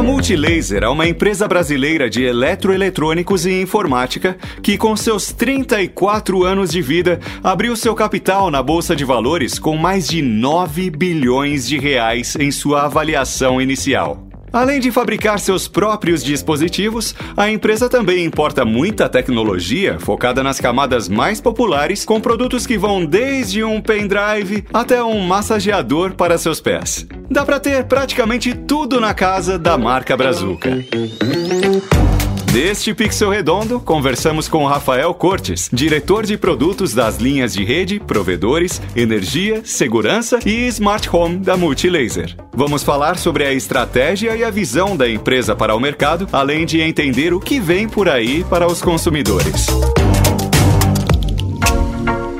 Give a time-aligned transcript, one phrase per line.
[0.00, 6.70] A Multilaser é uma empresa brasileira de eletroeletrônicos e informática que, com seus 34 anos
[6.70, 11.76] de vida, abriu seu capital na Bolsa de Valores com mais de 9 bilhões de
[11.76, 14.29] reais em sua avaliação inicial.
[14.52, 21.08] Além de fabricar seus próprios dispositivos, a empresa também importa muita tecnologia focada nas camadas
[21.08, 27.06] mais populares, com produtos que vão desde um pendrive até um massageador para seus pés.
[27.30, 30.70] Dá para ter praticamente tudo na casa da marca Brazuca.
[32.52, 38.82] Neste Pixel Redondo, conversamos com Rafael Cortes, diretor de produtos das linhas de rede, provedores,
[38.96, 42.34] energia, segurança e smart home da Multilaser.
[42.52, 46.80] Vamos falar sobre a estratégia e a visão da empresa para o mercado, além de
[46.80, 49.66] entender o que vem por aí para os consumidores.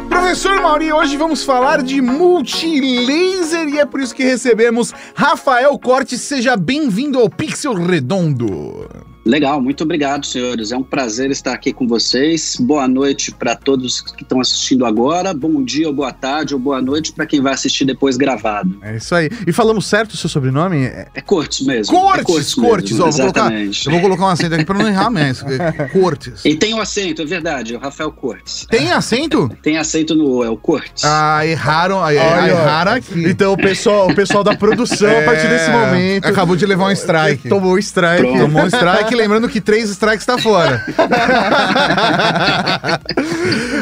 [0.08, 6.20] Professor Mauri, hoje vamos falar de multilaser e é por isso que recebemos Rafael Cortes.
[6.20, 9.09] Seja bem-vindo ao Pixel Redondo.
[9.30, 10.72] Legal, muito obrigado, senhores.
[10.72, 12.56] É um prazer estar aqui com vocês.
[12.58, 15.32] Boa noite para todos que estão assistindo agora.
[15.32, 18.76] Bom dia, ou boa tarde, ou boa noite para quem vai assistir depois gravado.
[18.82, 19.30] É isso aí.
[19.46, 20.78] E falamos certo o seu sobrenome?
[20.78, 21.94] É, é Cortes mesmo.
[21.94, 22.54] Cortes, é Cortes.
[22.54, 22.98] Cortes.
[22.98, 23.84] Ó, exatamente.
[23.84, 25.48] Vou colocar, eu vou colocar um acento aqui para não errar mesmo.
[25.94, 26.44] Cortes.
[26.44, 28.66] E tem o um acento, é verdade, é o Rafael Cortes.
[28.68, 29.48] Tem acento?
[29.62, 31.04] Tem acento no é o Cortes.
[31.04, 33.28] Ah, erraram, ah, erraram aqui.
[33.28, 36.26] Então o pessoal, o pessoal da produção, é, a partir desse momento...
[36.26, 37.48] Acabou de levar um strike.
[37.48, 38.22] Tomou um strike.
[38.22, 38.40] Pronto.
[38.40, 40.84] Tomou um strike, lembrando que três strikes tá fora.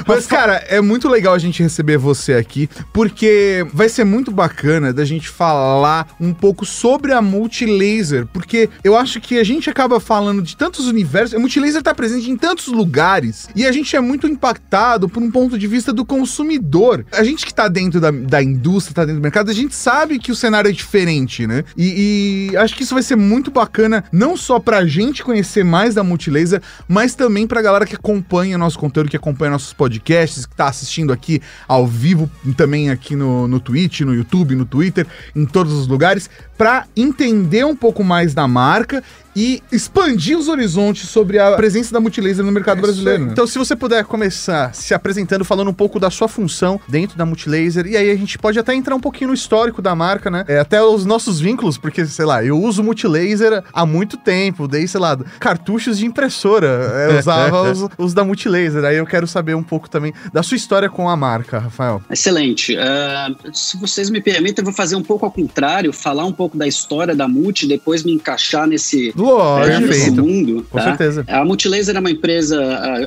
[0.06, 4.92] Mas, cara, é muito legal a gente receber você aqui, porque vai ser muito bacana
[4.92, 10.00] da gente falar um pouco sobre a Multilaser, porque eu acho que a gente acaba
[10.00, 11.34] falando de tantos universos.
[11.34, 15.30] A Multilaser tá presente em tantos lugares e a gente é muito impactado por um
[15.30, 17.05] ponto de vista do consumidor.
[17.12, 20.19] A gente que tá dentro da, da indústria, tá dentro do mercado, a gente sabe
[20.19, 21.64] que o cenário é diferente, né?
[21.77, 25.94] E, e acho que isso vai ser muito bacana, não só pra gente conhecer mais
[25.94, 30.55] da Multilaser, mas também pra galera que acompanha nosso conteúdo, que acompanha nossos podcasts, que
[30.55, 35.46] tá assistindo aqui ao vivo, também aqui no, no Twitch, no YouTube, no Twitter, em
[35.46, 39.02] todos os lugares, para entender um pouco mais da marca
[39.39, 43.27] e expandir os horizontes sobre a presença da Multilaser no mercado é brasileiro.
[43.27, 43.33] Né?
[43.33, 47.25] Então, se você puder começar se apresentando, falando um pouco da sua função dentro da
[47.25, 50.45] Multilaser, e aí a gente pode até entrar um pouquinho no histórico da marca, né?
[50.49, 54.89] É, até os nossos vínculos, porque, sei lá, eu uso Multilaser há muito tempo, desde,
[54.89, 56.67] sei lá, cartuchos de impressora.
[57.09, 58.85] Eu usava os, os, da Multilaser.
[58.85, 62.03] Aí eu quero saber um pouco também da sua história com a marca, Rafael.
[62.11, 62.77] Excelente.
[62.77, 66.57] Uh, se vocês me permitem, eu vou fazer um pouco ao contrário, falar um pouco
[66.57, 69.27] da história da Multi, depois me encaixar nesse Lógico,
[69.62, 70.66] é, mundo.
[70.70, 70.84] Com tá?
[70.84, 71.24] certeza.
[71.28, 72.61] A Multilaser é uma empresa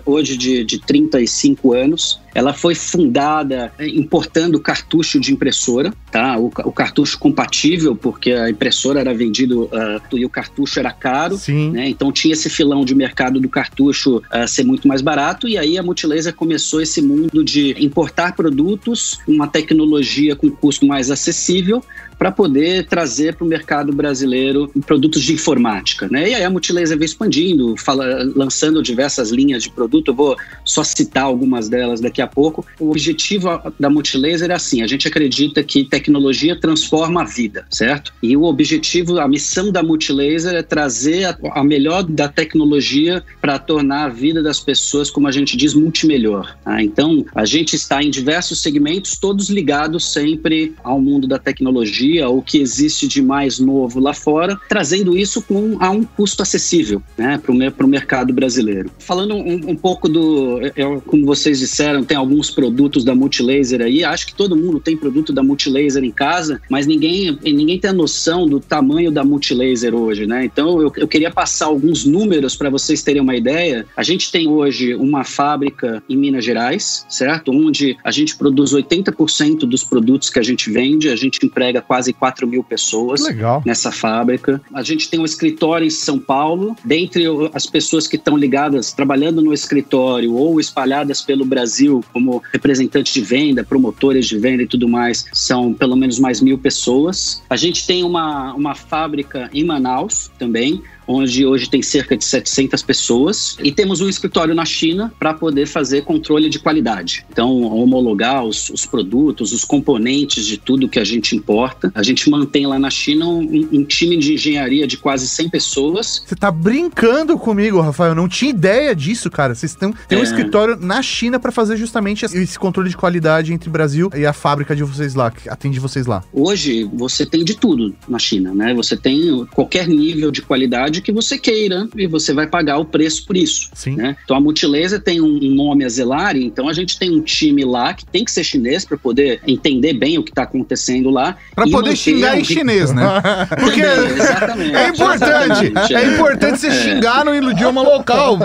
[0.05, 2.19] uh, hoje de, de 35 anos.
[2.33, 6.37] Ela foi fundada eh, importando cartucho de impressora, tá?
[6.37, 11.37] O, o cartucho compatível, porque a impressora era vendido uh, e o cartucho era caro,
[11.37, 11.71] Sim.
[11.71, 11.89] né?
[11.89, 15.77] Então tinha esse filão de mercado do cartucho uh, ser muito mais barato e aí
[15.77, 21.83] a Multilaser começou esse mundo de importar produtos, uma tecnologia com custo mais acessível
[22.21, 26.07] para poder trazer para o mercado brasileiro produtos de informática.
[26.07, 26.29] Né?
[26.29, 28.05] E aí a Multilaser veio expandindo, fala,
[28.35, 30.09] lançando diversas linhas de produto.
[30.09, 32.63] Eu vou só citar algumas delas daqui a pouco.
[32.79, 33.49] O objetivo
[33.79, 38.13] da Multilaser é assim: a gente acredita que tecnologia transforma a vida, certo?
[38.21, 43.57] E o objetivo, a missão da Multilaser é trazer a, a melhor da tecnologia para
[43.57, 46.55] tornar a vida das pessoas, como a gente diz, multimelhor.
[46.63, 46.83] Tá?
[46.83, 52.29] Então, a gente está em diversos segmentos, todos ligados sempre ao mundo da tecnologia tecnologia,
[52.29, 57.01] o que existe de mais novo lá fora, trazendo isso com, a um custo acessível
[57.17, 58.91] né, para o mercado brasileiro.
[58.99, 64.03] Falando um, um pouco do, eu, como vocês disseram, tem alguns produtos da Multilaser aí,
[64.03, 67.93] acho que todo mundo tem produto da Multilaser em casa, mas ninguém, ninguém tem a
[67.93, 70.45] noção do tamanho da Multilaser hoje, né?
[70.45, 73.85] Então eu, eu queria passar alguns números para vocês terem uma ideia.
[73.95, 77.51] A gente tem hoje uma fábrica em Minas Gerais, certo?
[77.51, 82.00] Onde a gente produz 80% dos produtos que a gente vende, a gente emprega quase
[82.01, 83.61] quase 4 mil pessoas Legal.
[83.65, 84.59] nessa fábrica.
[84.73, 86.75] A gente tem um escritório em São Paulo.
[86.83, 93.13] Dentre as pessoas que estão ligadas, trabalhando no escritório ou espalhadas pelo Brasil como representantes
[93.13, 97.43] de venda, promotores de venda e tudo mais, são pelo menos mais mil pessoas.
[97.49, 100.81] A gente tem uma, uma fábrica em Manaus também,
[101.11, 105.67] onde hoje tem cerca de 700 pessoas, e temos um escritório na China para poder
[105.67, 107.25] fazer controle de qualidade.
[107.29, 111.91] Então, homologar os, os, produtos, os componentes de tudo que a gente importa.
[111.95, 116.23] A gente mantém lá na China um, um time de engenharia de quase 100 pessoas.
[116.25, 118.11] Você tá brincando comigo, Rafael?
[118.11, 119.55] Eu não tinha ideia disso, cara.
[119.55, 120.21] Vocês têm, têm é.
[120.21, 124.25] um escritório na China para fazer justamente esse controle de qualidade entre o Brasil e
[124.25, 126.23] a fábrica de vocês lá, que atende vocês lá.
[126.33, 128.73] Hoje, você tem de tudo na China, né?
[128.73, 133.25] Você tem qualquer nível de qualidade que você queira e você vai pagar o preço
[133.25, 133.69] por isso.
[133.73, 133.95] Sim.
[133.95, 134.15] Né?
[134.23, 137.93] Então, a Multilaser tem um nome a zelar, então a gente tem um time lá
[137.93, 141.37] que tem que ser chinês para poder entender bem o que está acontecendo lá.
[141.55, 143.03] Para poder xingar em chinês, né?
[143.59, 145.65] Porque Também, é importante.
[145.65, 146.03] Exatamente, é.
[146.03, 146.13] é.
[146.13, 146.71] importante você é.
[146.71, 148.37] xingar no idioma local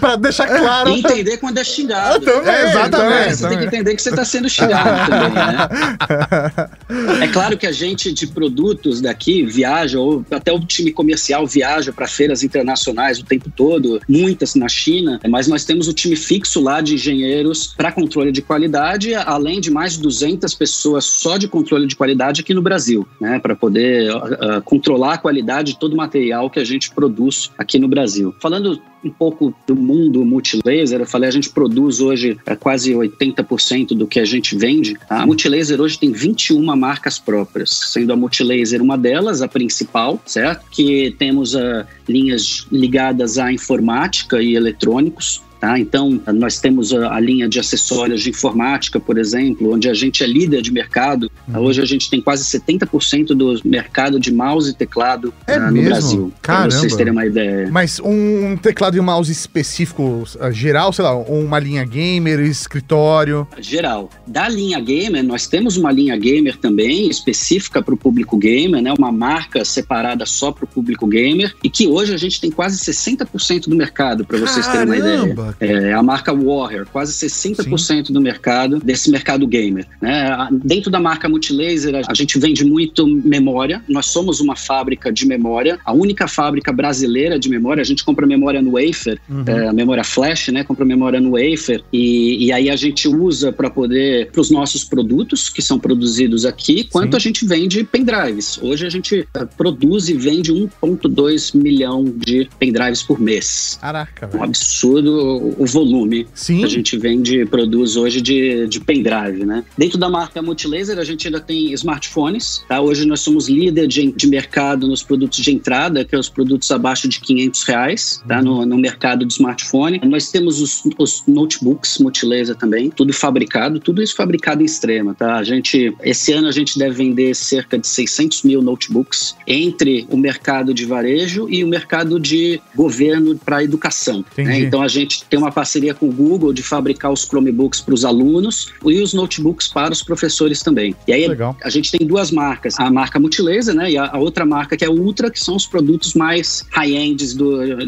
[0.00, 0.90] para deixar claro.
[0.90, 2.24] E entender quando é xingado.
[2.24, 3.36] Também, é, exatamente.
[3.36, 7.24] Você tem que entender que você está sendo xingado também, né?
[7.24, 11.69] É claro que a gente de produtos daqui viaja, ou até o time comercial viaja
[11.92, 16.60] para feiras internacionais o tempo todo, muitas na China, mas nós temos o time fixo
[16.60, 21.48] lá de engenheiros para controle de qualidade, além de mais de 200 pessoas só de
[21.48, 25.92] controle de qualidade aqui no Brasil, né, para poder uh, controlar a qualidade de todo
[25.92, 28.34] o material que a gente produz aqui no Brasil.
[28.40, 33.88] Falando um pouco do mundo multilaser, eu falei, a gente produz hoje é, quase 80%
[33.88, 34.96] do que a gente vende.
[35.08, 40.64] A Multilaser hoje tem 21 marcas próprias, sendo a Multilaser uma delas, a principal, certo?
[40.70, 45.78] Que temos uh, linhas ligadas à informática e eletrônicos, Tá?
[45.78, 50.26] Então, nós temos a, linha de acessórios de informática, por exemplo, onde a gente é
[50.26, 51.30] líder de mercado.
[51.46, 51.60] Uhum.
[51.60, 55.82] Hoje a gente tem quase 70% do mercado de mouse e teclado é uh, no
[55.82, 56.32] Brasil.
[56.40, 57.68] Para vocês terem uma ideia.
[57.70, 63.46] Mas um teclado e um mouse específico, uh, geral, sei lá, uma linha gamer, escritório?
[63.58, 64.08] Geral.
[64.26, 68.94] Da linha gamer, nós temos uma linha gamer também, específica para o público gamer, né?
[68.96, 72.78] uma marca separada só para o público gamer, e que hoje a gente tem quase
[72.78, 75.49] 60% do mercado, para vocês terem uma ideia.
[75.58, 78.12] É a marca Warrior, quase 60% Sim.
[78.12, 79.86] do mercado, desse mercado gamer.
[80.00, 80.48] Né?
[80.64, 83.82] Dentro da marca Multilaser, a gente vende muito memória.
[83.88, 87.80] Nós somos uma fábrica de memória, a única fábrica brasileira de memória.
[87.80, 89.44] A gente compra memória no wafer, uhum.
[89.46, 90.64] é, memória flash, né?
[90.64, 94.84] Compra memória no wafer e, e aí a gente usa para poder para os nossos
[94.84, 97.16] produtos que são produzidos aqui, quanto Sim.
[97.16, 98.58] a gente vende pendrives.
[98.62, 103.78] Hoje a gente uh, produz e vende 1,2 milhão de pendrives por mês.
[103.80, 104.40] Caraca, velho.
[104.40, 106.58] Um absurdo o, volume Sim.
[106.58, 109.64] que a gente vende produz hoje de, de pendrive, né?
[109.76, 112.80] Dentro da marca Multilaser, a gente ainda tem smartphones, tá?
[112.80, 116.70] Hoje nós somos líder de, de mercado nos produtos de entrada, que é os produtos
[116.70, 118.42] abaixo de 500 reais, tá?
[118.42, 120.00] No, no mercado de smartphone.
[120.04, 125.36] Nós temos os, os notebooks Multilaser também, tudo fabricado, tudo isso fabricado em extrema, tá?
[125.36, 130.16] A gente, esse ano a gente deve vender cerca de 600 mil notebooks entre o
[130.16, 134.60] mercado de varejo e o mercado de governo para educação, né?
[134.60, 138.04] Então a gente tem uma parceria com o Google de fabricar os Chromebooks para os
[138.04, 140.94] alunos e os notebooks para os professores também.
[141.06, 141.56] E aí Legal.
[141.62, 144.84] a gente tem duas marcas, a marca Multilaser, né, e a, a outra marca que
[144.84, 147.36] é Ultra, que são os produtos mais high-ends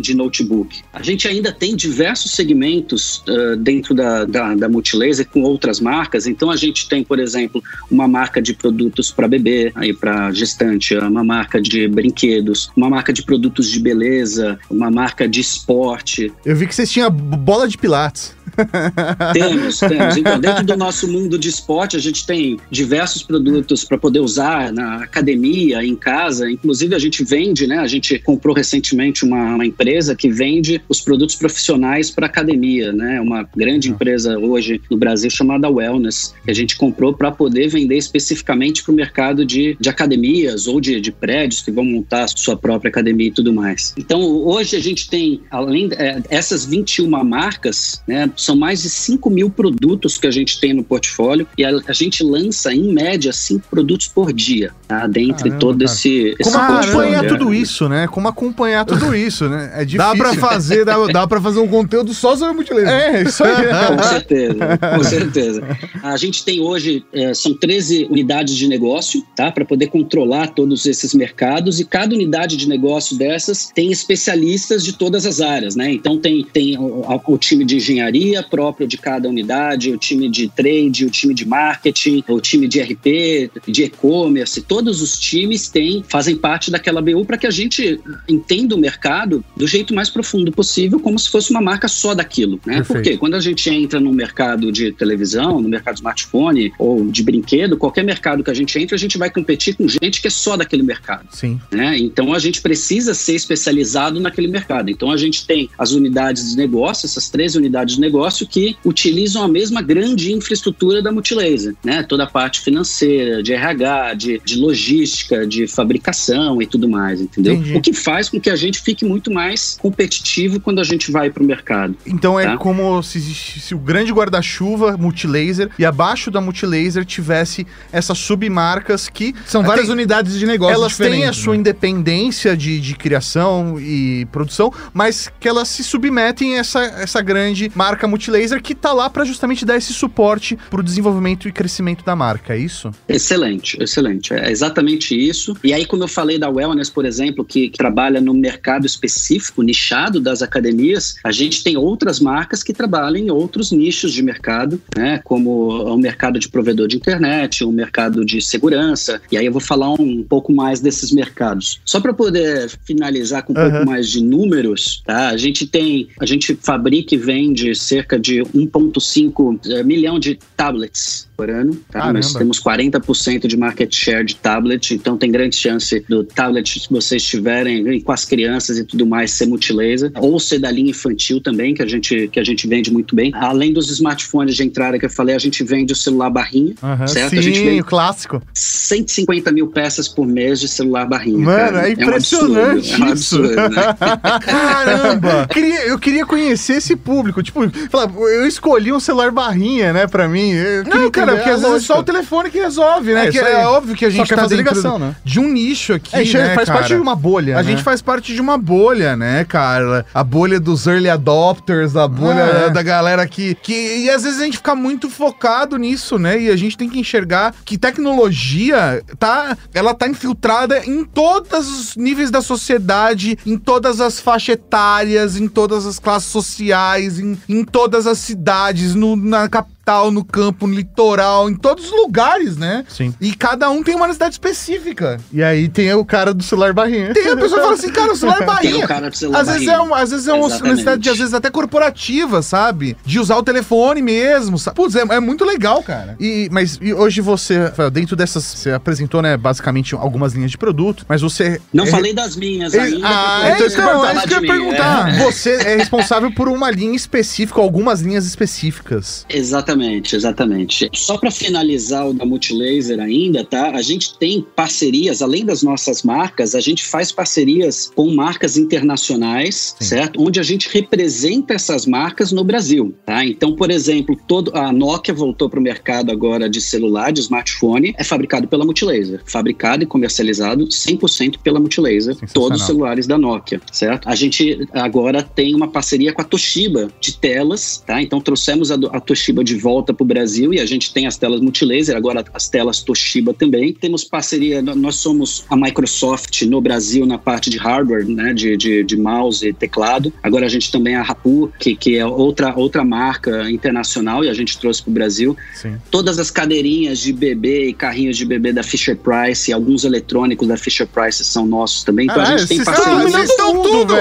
[0.00, 0.80] de notebook.
[0.92, 6.26] A gente ainda tem diversos segmentos uh, dentro da, da, da Multilaser com outras marcas.
[6.26, 10.94] Então a gente tem, por exemplo, uma marca de produtos para bebê, aí para gestante,
[10.96, 16.32] uma marca de brinquedos, uma marca de produtos de beleza, uma marca de esporte.
[16.44, 18.34] Eu vi que vocês tinham bola de pilates.
[19.32, 20.17] Temos, temos.
[20.17, 24.73] Então, dentro do nosso mundo de esporte, a gente tem diversos produtos para poder usar
[24.73, 26.50] na academia, em casa.
[26.50, 27.79] Inclusive, a gente vende, né?
[27.79, 33.20] A gente comprou recentemente uma, uma empresa que vende os produtos profissionais para academia, né?
[33.20, 33.93] Uma grande ah.
[33.93, 38.93] empresa hoje no Brasil chamada Wellness, que a gente comprou para poder vender especificamente para
[38.93, 43.28] o mercado de, de academias ou de, de prédios que vão montar sua própria academia
[43.28, 43.94] e tudo mais.
[43.96, 48.31] Então, hoje a gente tem, além é, essas 21 marcas, né?
[48.37, 51.93] São mais de 5 mil produtos que a gente tem no portfólio e a, a
[51.93, 55.07] gente lança, em média, 5 produtos por dia, tá?
[55.07, 56.50] Dentre Caramba, todo esse, esse.
[56.50, 58.07] Como acompanhar tudo isso, né?
[58.07, 59.73] Como acompanhar tudo isso, né?
[59.75, 59.99] É difícil.
[59.99, 62.88] Dá pra fazer, dá, dá pra fazer um conteúdo só sobre multilaser.
[62.88, 63.52] É, isso aí.
[63.97, 65.62] com certeza, com certeza.
[66.02, 69.50] A gente tem hoje, é, são 13 unidades de negócio, tá?
[69.50, 74.93] Para poder controlar todos esses mercados e cada unidade de negócio dessas tem especialistas de
[74.93, 75.93] todas as áreas, né?
[75.93, 76.76] Então tem, tem
[77.14, 81.35] o, o time de engenharia próprio de cada unidade, o time de trade, o time
[81.35, 87.00] de marketing, o time de RP, de e-commerce, todos os times têm, fazem parte daquela
[87.00, 91.31] BU para que a gente entenda o mercado do jeito mais profundo possível, como se
[91.31, 92.83] fosse uma marca só daquilo, né?
[92.87, 97.23] Porque quando a gente entra no mercado de televisão, no mercado de smartphone ou de
[97.23, 100.31] brinquedo, qualquer mercado que a gente entra, a gente vai competir com gente que é
[100.31, 101.26] só daquele mercado.
[101.31, 101.61] Sim.
[101.71, 101.99] Né?
[101.99, 104.90] Então a gente precisa ser especializado naquele mercado.
[104.90, 109.42] Então a gente tem as unidades de negócio, essas três unidades de negócio que utilizam
[109.42, 112.02] a mesma grande infraestrutura da Multilaser, né?
[112.02, 117.54] Toda a parte financeira, de RH, de, de logística, de fabricação e tudo mais, entendeu?
[117.54, 117.76] Entendi.
[117.76, 121.30] O que faz com que a gente fique muito mais competitivo quando a gente vai
[121.30, 121.96] para o mercado.
[122.06, 122.56] Então é tá?
[122.56, 129.34] como se, se o grande guarda-chuva Multilaser e abaixo da Multilaser tivesse essas submarcas que
[129.46, 131.61] são várias tem, unidades de negócio elas têm a sua né?
[131.61, 137.70] independência de, de criação e produção, mas que elas se submetem a essa, essa grande
[137.74, 142.04] marca Multilaser que está lá para justamente dar esse suporte para o desenvolvimento e crescimento
[142.04, 142.90] da marca, é isso?
[143.08, 144.32] Excelente, excelente.
[144.32, 145.56] É exatamente isso.
[145.62, 149.62] E aí, como eu falei da Wellness, por exemplo, que, que trabalha no mercado específico,
[149.62, 154.80] nichado das academias, a gente tem outras marcas que trabalham em outros nichos de mercado,
[154.96, 155.20] né?
[155.24, 159.20] Como o mercado de provedor de internet, o mercado de segurança.
[159.30, 161.80] E aí eu vou falar um pouco mais desses mercados.
[161.84, 163.70] Só para poder finalizar com um uhum.
[163.70, 165.28] pouco mais de números, tá?
[165.28, 166.72] A gente tem, a gente fabrica
[167.14, 171.76] e vende cerca de 1,5 eh, milhão de tablets por ano.
[171.90, 172.12] Tá?
[172.12, 176.88] Nós temos 40% de market share de tablet, então tem grande chance do tablet, se
[176.88, 181.40] vocês tiverem com as crianças e tudo mais, ser multilaser, ou ser da linha infantil
[181.40, 183.32] também, que a gente, que a gente vende muito bem.
[183.34, 187.08] Além dos smartphones de entrada que eu falei, a gente vende o celular barrinha, uhum,
[187.08, 187.30] certo?
[187.30, 188.40] Sim, a gente vende o clássico.
[188.54, 191.38] 150 mil peças por mês de celular barrinha.
[191.38, 191.88] Mano, cara.
[191.88, 193.46] é impressionante é um absurdo, isso.
[193.46, 193.96] É um absurdo, né?
[194.46, 195.49] Caramba!
[195.50, 197.42] queria, eu queria conhecer esse público.
[197.42, 200.52] Tipo, eu escolhi um celular barrinha, né, pra mim.
[200.52, 203.26] Eu não, cara, porque às vezes é só o telefone que resolve, né?
[203.26, 205.14] É, que é óbvio que a gente tá ligação, né?
[205.24, 206.78] de um nicho aqui, é, né, faz cara?
[206.78, 207.70] parte de uma bolha, A né?
[207.70, 210.06] gente faz parte de uma bolha, né, cara?
[210.12, 212.70] A bolha dos early adopters, a bolha ah, é.
[212.70, 213.72] da galera que, que...
[213.72, 216.40] E às vezes a gente fica muito focado nisso, né?
[216.40, 219.56] E a gente tem que enxergar que tecnologia tá...
[219.74, 225.48] Ela tá infiltrada em todos os níveis da sociedade, em todas as faixas etárias, em
[225.48, 230.66] todas as classes sociais, em, em todas as cidades, no, na capital capital, no campo,
[230.66, 232.84] no litoral, em todos os lugares, né?
[232.88, 233.12] Sim.
[233.20, 235.18] E cada um tem uma necessidade específica.
[235.32, 237.12] E aí tem o cara do celular barrinha.
[237.12, 238.62] Tem a pessoa que fala assim, cara, o celular barrinha.
[238.72, 241.10] Tem o cara do celular às vezes é uma, às vezes é uma necessidade, de,
[241.10, 242.96] às vezes, até corporativa, sabe?
[243.04, 244.58] De usar o telefone mesmo.
[244.58, 244.76] Sabe?
[244.76, 246.16] Putz, é, é muito legal, cara.
[246.20, 251.04] E, mas e hoje você, dentro dessas, você apresentou, né, basicamente algumas linhas de produto,
[251.08, 251.60] mas você...
[251.72, 251.86] Não é...
[251.88, 253.06] falei das minhas ainda.
[253.06, 255.14] Ah, então, então é isso que eu ia perguntar.
[255.14, 255.24] É.
[255.24, 259.26] Você é responsável por uma linha específica, algumas linhas específicas.
[259.28, 259.72] Exatamente.
[259.73, 260.91] Exatamente, exatamente.
[260.95, 263.71] Só para finalizar o da Multilaser ainda, tá?
[263.71, 269.75] A gente tem parcerias, além das nossas marcas, a gente faz parcerias com marcas internacionais,
[269.79, 269.85] Sim.
[269.85, 270.23] certo?
[270.23, 273.25] Onde a gente representa essas marcas no Brasil, tá?
[273.25, 277.95] Então, por exemplo, todo a Nokia voltou para o mercado agora de celular, de smartphone,
[277.97, 283.61] é fabricado pela Multilaser, fabricado e comercializado 100% pela Multilaser, todos os celulares da Nokia,
[283.73, 284.09] certo?
[284.09, 288.02] A gente agora tem uma parceria com a Toshiba de telas, tá?
[288.02, 291.16] Então trouxemos a, a Toshiba de volta para o Brasil e a gente tem as
[291.16, 293.73] telas multilaser, agora as telas Toshiba também.
[293.73, 298.83] Temos parceria, nós somos a Microsoft no Brasil na parte de hardware, né, de, de,
[298.83, 300.12] de mouse e teclado.
[300.23, 304.28] Agora a gente também é a Rapu, que, que é outra, outra marca internacional e
[304.28, 305.37] a gente trouxe para o Brasil.
[305.54, 305.76] Sim.
[305.90, 310.49] Todas as cadeirinhas de bebê e carrinhos de bebê da Fisher Price, e alguns eletrônicos
[310.49, 312.07] da Fisher Price são nossos também.
[312.07, 313.02] Então ah, a gente tem parceria.
[313.02, 313.95] Vocês estão tudo,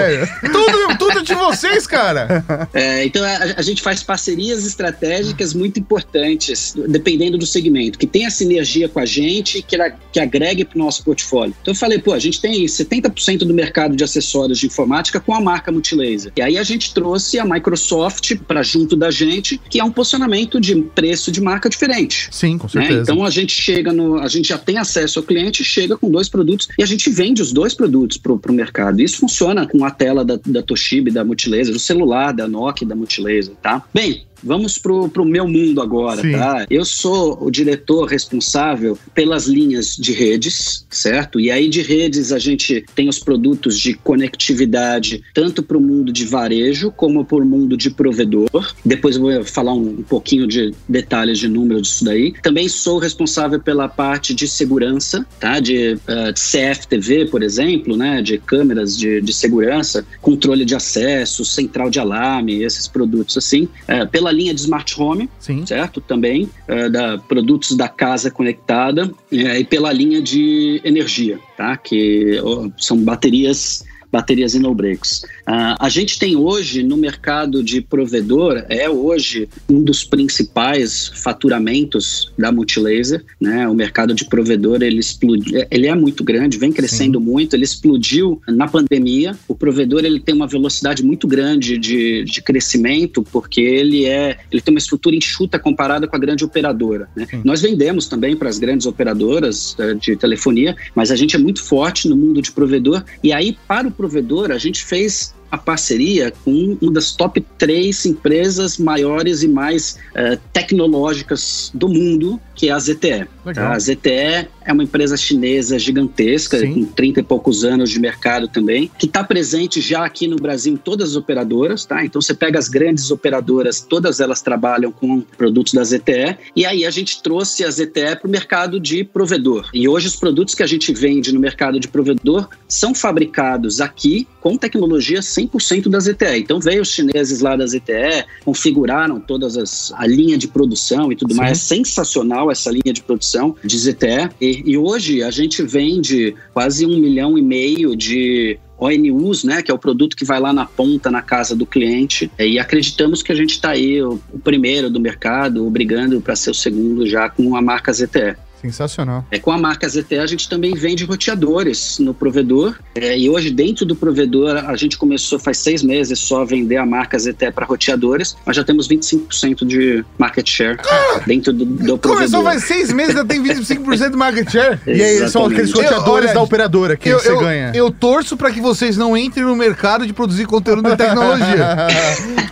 [0.52, 2.44] tudo, tudo de vocês, cara.
[2.74, 8.30] É, então a, a gente faz parcerias estratégicas muito importantes, dependendo do segmento, que tenha
[8.30, 9.78] sinergia com a gente, que,
[10.12, 11.56] que agregue para o nosso portfólio.
[11.62, 15.34] Então eu falei, pô, a gente tem 70% do mercado de acessórios de informática com
[15.34, 16.32] a marca Multilaser.
[16.36, 20.60] E aí a gente trouxe a Microsoft para junto da gente, que é um posicionamento
[20.60, 22.30] de preço de marca diferente.
[22.32, 22.72] Sim, com né?
[22.72, 22.96] certeza.
[22.96, 23.02] Né?
[23.04, 24.18] Então a gente chega no.
[24.18, 27.42] A gente já tem acesso ao cliente, chega com dois produtos e a gente vende
[27.42, 29.02] os dois produtos para o mercado.
[29.02, 32.96] Isso funciona com a tela da, da Toshiba, da Multilaser, o celular da Nokia, da
[32.96, 33.84] Multilaser, tá?
[33.94, 36.34] Bem, vamos pro, pro meu mundo agora, Sim.
[36.34, 36.66] tá?
[36.70, 41.40] Eu sou o diretor responsável pelas linhas de redes, certo?
[41.40, 46.12] E aí de redes a gente tem os produtos de conectividade, tanto para o mundo
[46.12, 48.74] de varejo como para o mundo de provedor.
[48.84, 52.34] Depois eu vou falar um, um pouquinho de detalhes de número disso daí.
[52.42, 55.60] Também sou responsável pela parte de segurança, tá?
[55.60, 58.22] De, uh, de CFTV, por exemplo, né?
[58.22, 63.64] De câmeras de, de segurança, controle de acesso, central de alarme, esses produtos assim.
[63.88, 65.66] Uh, pela linha de smart home, Sim.
[65.66, 66.02] certo?
[66.02, 71.78] Também, uh, da produtos da casa conectada e pela linha de energia, tá?
[71.78, 72.40] Que
[72.78, 75.24] são baterias baterias no breaks.
[75.48, 82.32] Uh, a gente tem hoje no mercado de provedor, é hoje um dos principais faturamentos
[82.38, 83.68] da Multilaser, né?
[83.68, 87.26] O mercado de provedor, ele explodiu, ele é muito grande, vem crescendo Sim.
[87.26, 89.36] muito, ele explodiu na pandemia.
[89.48, 94.62] O provedor, ele tem uma velocidade muito grande de, de crescimento, porque ele é, ele
[94.62, 97.28] tem uma estrutura enxuta comparada com a grande operadora, né?
[97.44, 101.64] Nós vendemos também para as grandes operadoras uh, de telefonia, mas a gente é muito
[101.64, 106.32] forte no mundo de provedor, e aí para o provedor, a gente fez a parceria
[106.44, 112.72] com uma das top três empresas maiores e mais uh, tecnológicas do mundo, que é
[112.72, 113.28] a ZTE.
[113.46, 113.72] Legal.
[113.72, 116.74] A ZTE é uma empresa chinesa gigantesca, Sim.
[116.74, 120.74] com 30 e poucos anos de mercado também, que está presente já aqui no Brasil
[120.74, 122.06] em todas as operadoras, tá?
[122.06, 126.86] Então você pega as grandes operadoras, todas elas trabalham com produtos da ZTE, e aí
[126.86, 129.70] a gente trouxe a ZTE para o mercado de provedor.
[129.74, 134.28] E hoje os produtos que a gente vende no mercado de provedor são fabricados aqui
[134.40, 135.41] com tecnologia 100%
[135.90, 136.38] da ZTE.
[136.38, 141.16] Então veio os chineses lá da ZTE, configuraram todas as a linha de produção e
[141.16, 141.40] tudo Sim.
[141.40, 141.52] mais.
[141.52, 144.30] É sensacional essa linha de produção de ZTE.
[144.40, 149.70] E, e hoje a gente vende quase um milhão e meio de ONUs, né, que
[149.70, 152.32] é o produto que vai lá na ponta, na casa do cliente.
[152.40, 156.50] E acreditamos que a gente está aí, o, o, primeiro do mercado, brigando para ser
[156.50, 158.36] o segundo já com a marca ZTE.
[158.62, 159.26] Sensacional.
[159.32, 162.76] É, com a marca ZTE a gente também vende roteadores no provedor.
[162.94, 166.78] É, e hoje, dentro do provedor, a gente começou faz seis meses só a vender
[166.78, 171.22] a marca ZTE para roteadores, mas já temos 25% de market share ah!
[171.26, 172.02] dentro do, do provedor.
[172.02, 174.80] Começou faz seis meses, já tem 25% de market share.
[174.86, 177.72] e aí são aqueles roteadores eu, da operadora que eu, você eu, ganha.
[177.74, 181.88] Eu torço para que vocês não entrem no mercado de produzir conteúdo de tecnologia.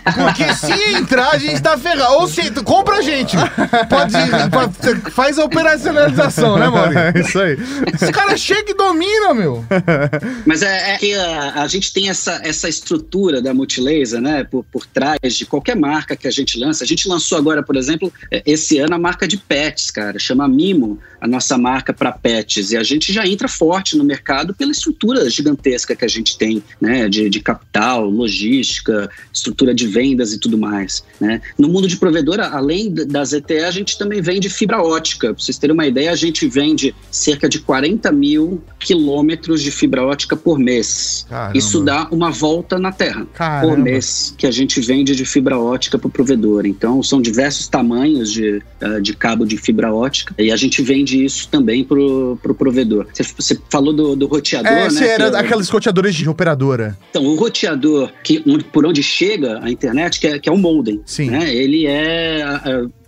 [0.02, 2.14] Porque se entrar, a gente tá ferrado.
[2.14, 3.36] Ou se compra a gente.
[3.88, 4.14] Pode,
[4.50, 7.00] pode faz a operação profissionalização, né, Maurício?
[7.10, 7.56] É isso aí.
[7.94, 9.64] Esse cara chega e domina, meu.
[10.46, 14.64] Mas é, é que a, a, gente tem essa, essa estrutura da Multilaser, né, por,
[14.64, 16.84] por trás de qualquer marca que a gente lança.
[16.84, 20.48] A gente lançou agora, por exemplo, é, esse ano a marca de pets, cara, chama
[20.48, 22.72] Mimo, a nossa marca para pets.
[22.72, 26.62] E a gente já entra forte no mercado pela estrutura gigantesca que a gente tem,
[26.80, 31.04] né, de, de capital, logística, estrutura de vendas e tudo mais.
[31.20, 31.40] Né?
[31.58, 35.34] No mundo de provedora, além da ZTE, a gente também vende fibra ótica.
[35.34, 40.02] Pra vocês terem uma ideia, a gente vende cerca de 40 mil quilômetros de fibra
[40.02, 41.26] ótica por mês.
[41.28, 41.58] Caramba.
[41.58, 43.68] Isso dá uma volta na Terra Caramba.
[43.68, 46.66] por mês que a gente vende de fibra ótica para o provedor.
[46.66, 51.22] Então, são diversos tamanhos de, uh, de cabo de fibra ótica e a gente vende
[51.24, 53.06] isso também para o pro provedor.
[53.12, 55.08] Você, você, falou do, do roteador, é, né?
[55.08, 56.96] era é, aqueles roteadores de operadora.
[57.10, 58.40] Então, o roteador que,
[58.72, 61.00] por onde chega a internet, que é, que é o modem.
[61.04, 61.30] Sim.
[61.30, 61.54] Né?
[61.54, 62.42] Ele é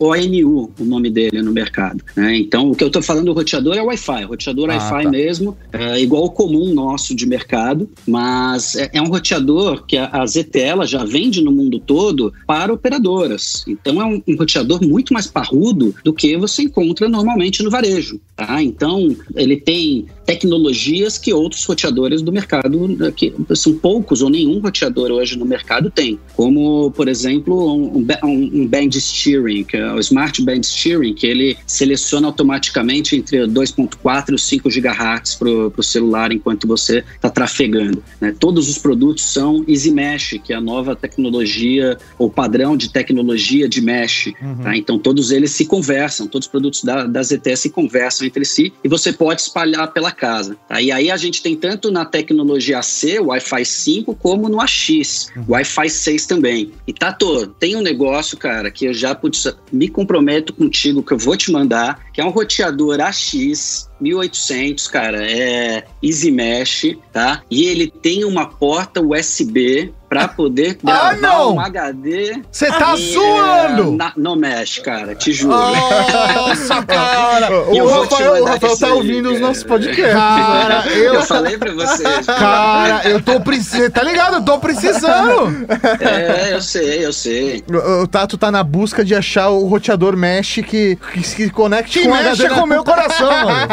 [0.02, 2.02] ONU, o nome dele no mercado.
[2.16, 2.36] Né?
[2.36, 5.10] Então, o que eu estou falando do roteador é Wi-Fi, roteador ah, Wi-Fi tá.
[5.10, 10.08] mesmo, é igual ao comum nosso de mercado, mas é, é um roteador que a,
[10.12, 13.64] a ZTE já vende no mundo todo para operadoras.
[13.66, 18.20] Então é um, um, roteador muito mais parrudo do que você encontra normalmente no varejo.
[18.36, 18.62] Tá?
[18.62, 24.60] Então ele tem tecnologias que outros roteadores do mercado, né, que são poucos ou nenhum
[24.60, 29.92] roteador hoje no mercado tem, como por exemplo um, um, um band steering, que é
[29.92, 35.82] o smart band steering, que ele seleciona automaticamente entre 2.4 e 5 GHz para o
[35.82, 38.02] celular enquanto você está trafegando.
[38.20, 38.34] Né?
[38.38, 43.68] Todos os produtos são Easy Mesh, que é a nova tecnologia ou padrão de tecnologia
[43.68, 44.32] de mesh.
[44.40, 44.56] Uhum.
[44.62, 44.76] Tá?
[44.76, 48.72] Então todos eles se conversam, todos os produtos da, da ZTE se conversam entre si
[48.84, 50.56] e você pode espalhar pela casa.
[50.68, 50.80] Tá?
[50.80, 55.44] E aí a gente tem tanto na tecnologia AC, Wi-Fi 5, como no AX, uhum.
[55.48, 56.72] Wi-Fi 6 também.
[56.86, 61.18] E Tato, tem um negócio, cara, que eu já putz, me comprometo contigo que eu
[61.18, 67.42] vou te mandar, que é um roteador AX 1800, cara, é Easy Mesh, tá?
[67.50, 71.54] E ele tem uma porta USB pra poder Ah, gravar não!
[71.54, 72.42] um HD.
[72.50, 73.94] Você tá e, zoando!
[73.94, 75.56] é, na- no Mesh, cara, te juro.
[75.56, 77.50] Nossa, cara!
[77.52, 79.46] O Rafael, o Rafael tá aí, ouvindo os cara.
[79.46, 80.12] nossos podcasts.
[80.14, 81.14] Cara, eu.
[81.14, 82.26] Eu falei pra vocês.
[82.26, 83.90] Cara, eu tô precisando.
[83.90, 84.34] Tá ligado?
[84.36, 85.66] Eu tô precisando!
[86.00, 87.64] É, eu sei, eu sei.
[87.70, 92.00] O, o Tato tá na busca de achar o roteador mesh que, que se conecte
[92.02, 93.66] com o mexe com o meu coração, mano.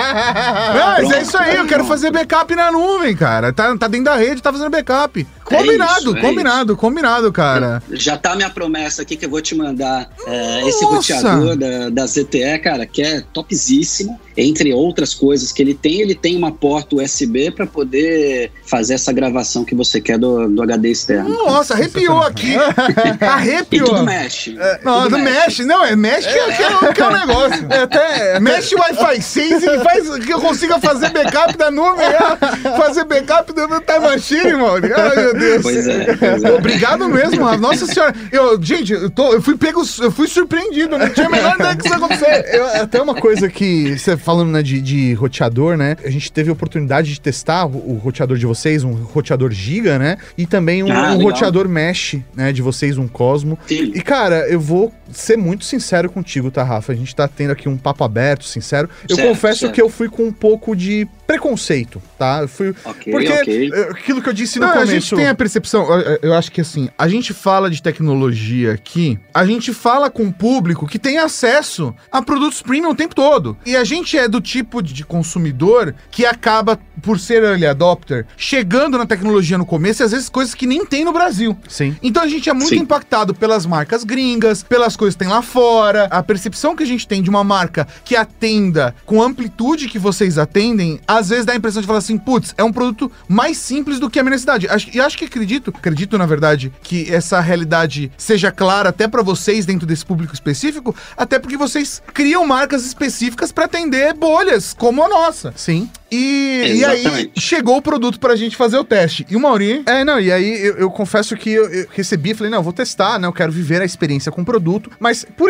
[0.74, 3.52] Não, mas é isso aí, eu quero fazer backup na nuvem, cara.
[3.54, 5.26] Tá, tá dentro da rede, tá fazendo backup.
[5.50, 7.82] Combinado, isso, é combinado, combinado, cara.
[7.92, 12.06] Já tá minha promessa aqui que eu vou te mandar é, esse roteador da, da
[12.06, 14.20] ZTE, cara, que é topzíssimo.
[14.42, 19.12] Entre outras coisas que ele tem, ele tem uma porta USB para poder fazer essa
[19.12, 21.30] gravação que você quer do, do HD externo.
[21.30, 22.54] Nossa, arrepiou aqui.
[22.54, 23.88] E Arrepiou.
[23.90, 24.58] tudo mexe.
[24.84, 25.66] Não, tudo não mexe.
[25.66, 27.68] Não, é mexe que é, que é, o- que é o negócio.
[27.70, 28.40] É até.
[28.40, 32.06] Mexe o Wi-Fi 6 e faz que eu consiga fazer backup da nuvem.
[32.06, 32.78] é.
[32.78, 34.88] Fazer backup do meu time machine, mano.
[34.96, 35.62] Ai, meu Deus.
[35.62, 36.52] Pois é, pois é.
[36.54, 37.58] Obrigado mesmo.
[37.58, 38.14] Nossa senhora.
[38.32, 40.98] Eu, gente, eu, tô, eu fui pego, eu fui surpreendido.
[40.98, 42.46] Não tinha a menor ideia que isso ia acontecer.
[42.56, 45.96] Eu- até uma coisa que você falando né, de, de roteador, né?
[46.06, 49.98] A gente teve a oportunidade de testar o, o roteador de vocês, um roteador giga,
[49.98, 50.18] né?
[50.38, 52.52] E também um, Ah, um roteador mesh, né?
[52.52, 53.58] De vocês, um Cosmo.
[53.66, 53.92] Sim.
[53.96, 56.92] E, cara, eu vou ser muito sincero contigo, tá, Rafa?
[56.92, 58.90] A gente tá tendo aqui um papo aberto, sincero.
[59.08, 59.74] Eu Certo, confesso certo.
[59.74, 62.40] que eu fui com um pouco de preconceito, tá?
[62.42, 62.74] Eu fui.
[62.84, 63.72] Ok, porque ok.
[63.74, 64.92] eh, aquilo que eu disse no Não, começo.
[64.92, 68.74] a gente tem a percepção, eu- eu acho que assim, a gente fala de tecnologia
[68.74, 73.14] aqui, a gente fala com o público que tem acesso a produtos premium o tempo
[73.16, 73.56] todo.
[73.66, 78.98] E a gente é do tipo de consumidor que acaba, por ser early adopter, chegando
[78.98, 81.56] na tecnologia no começo e às vezes coisas que nem tem no Brasil.
[81.68, 81.96] Sim.
[82.04, 82.80] Então a gente é muito Sim.
[82.80, 86.06] impactado pelas marcas gringas, pelas coisas que tem lá fora.
[86.12, 89.98] A percepção que a gente tem de uma marca que atenda com a amplitude que
[89.98, 93.58] vocês atendem, às vezes dá a impressão de falar assim, putz, é um produto mais
[93.58, 94.68] simples do que a minha necessidade.
[94.94, 99.66] E acho que acredito, acredito na verdade, que essa realidade seja clara até pra vocês
[99.66, 105.08] dentro desse público específico, até porque vocês criam marcas específicas pra atender bolhas como a
[105.08, 105.54] nossa.
[105.56, 105.90] Sim.
[106.12, 109.26] E, e aí chegou o produto pra gente fazer o teste.
[109.30, 112.52] E o Mauri, É, não, e aí eu, eu confesso que eu, eu recebi, falei,
[112.52, 113.28] não, eu vou testar, né?
[113.28, 115.50] Eu quero viver a experiência com o produto, mas por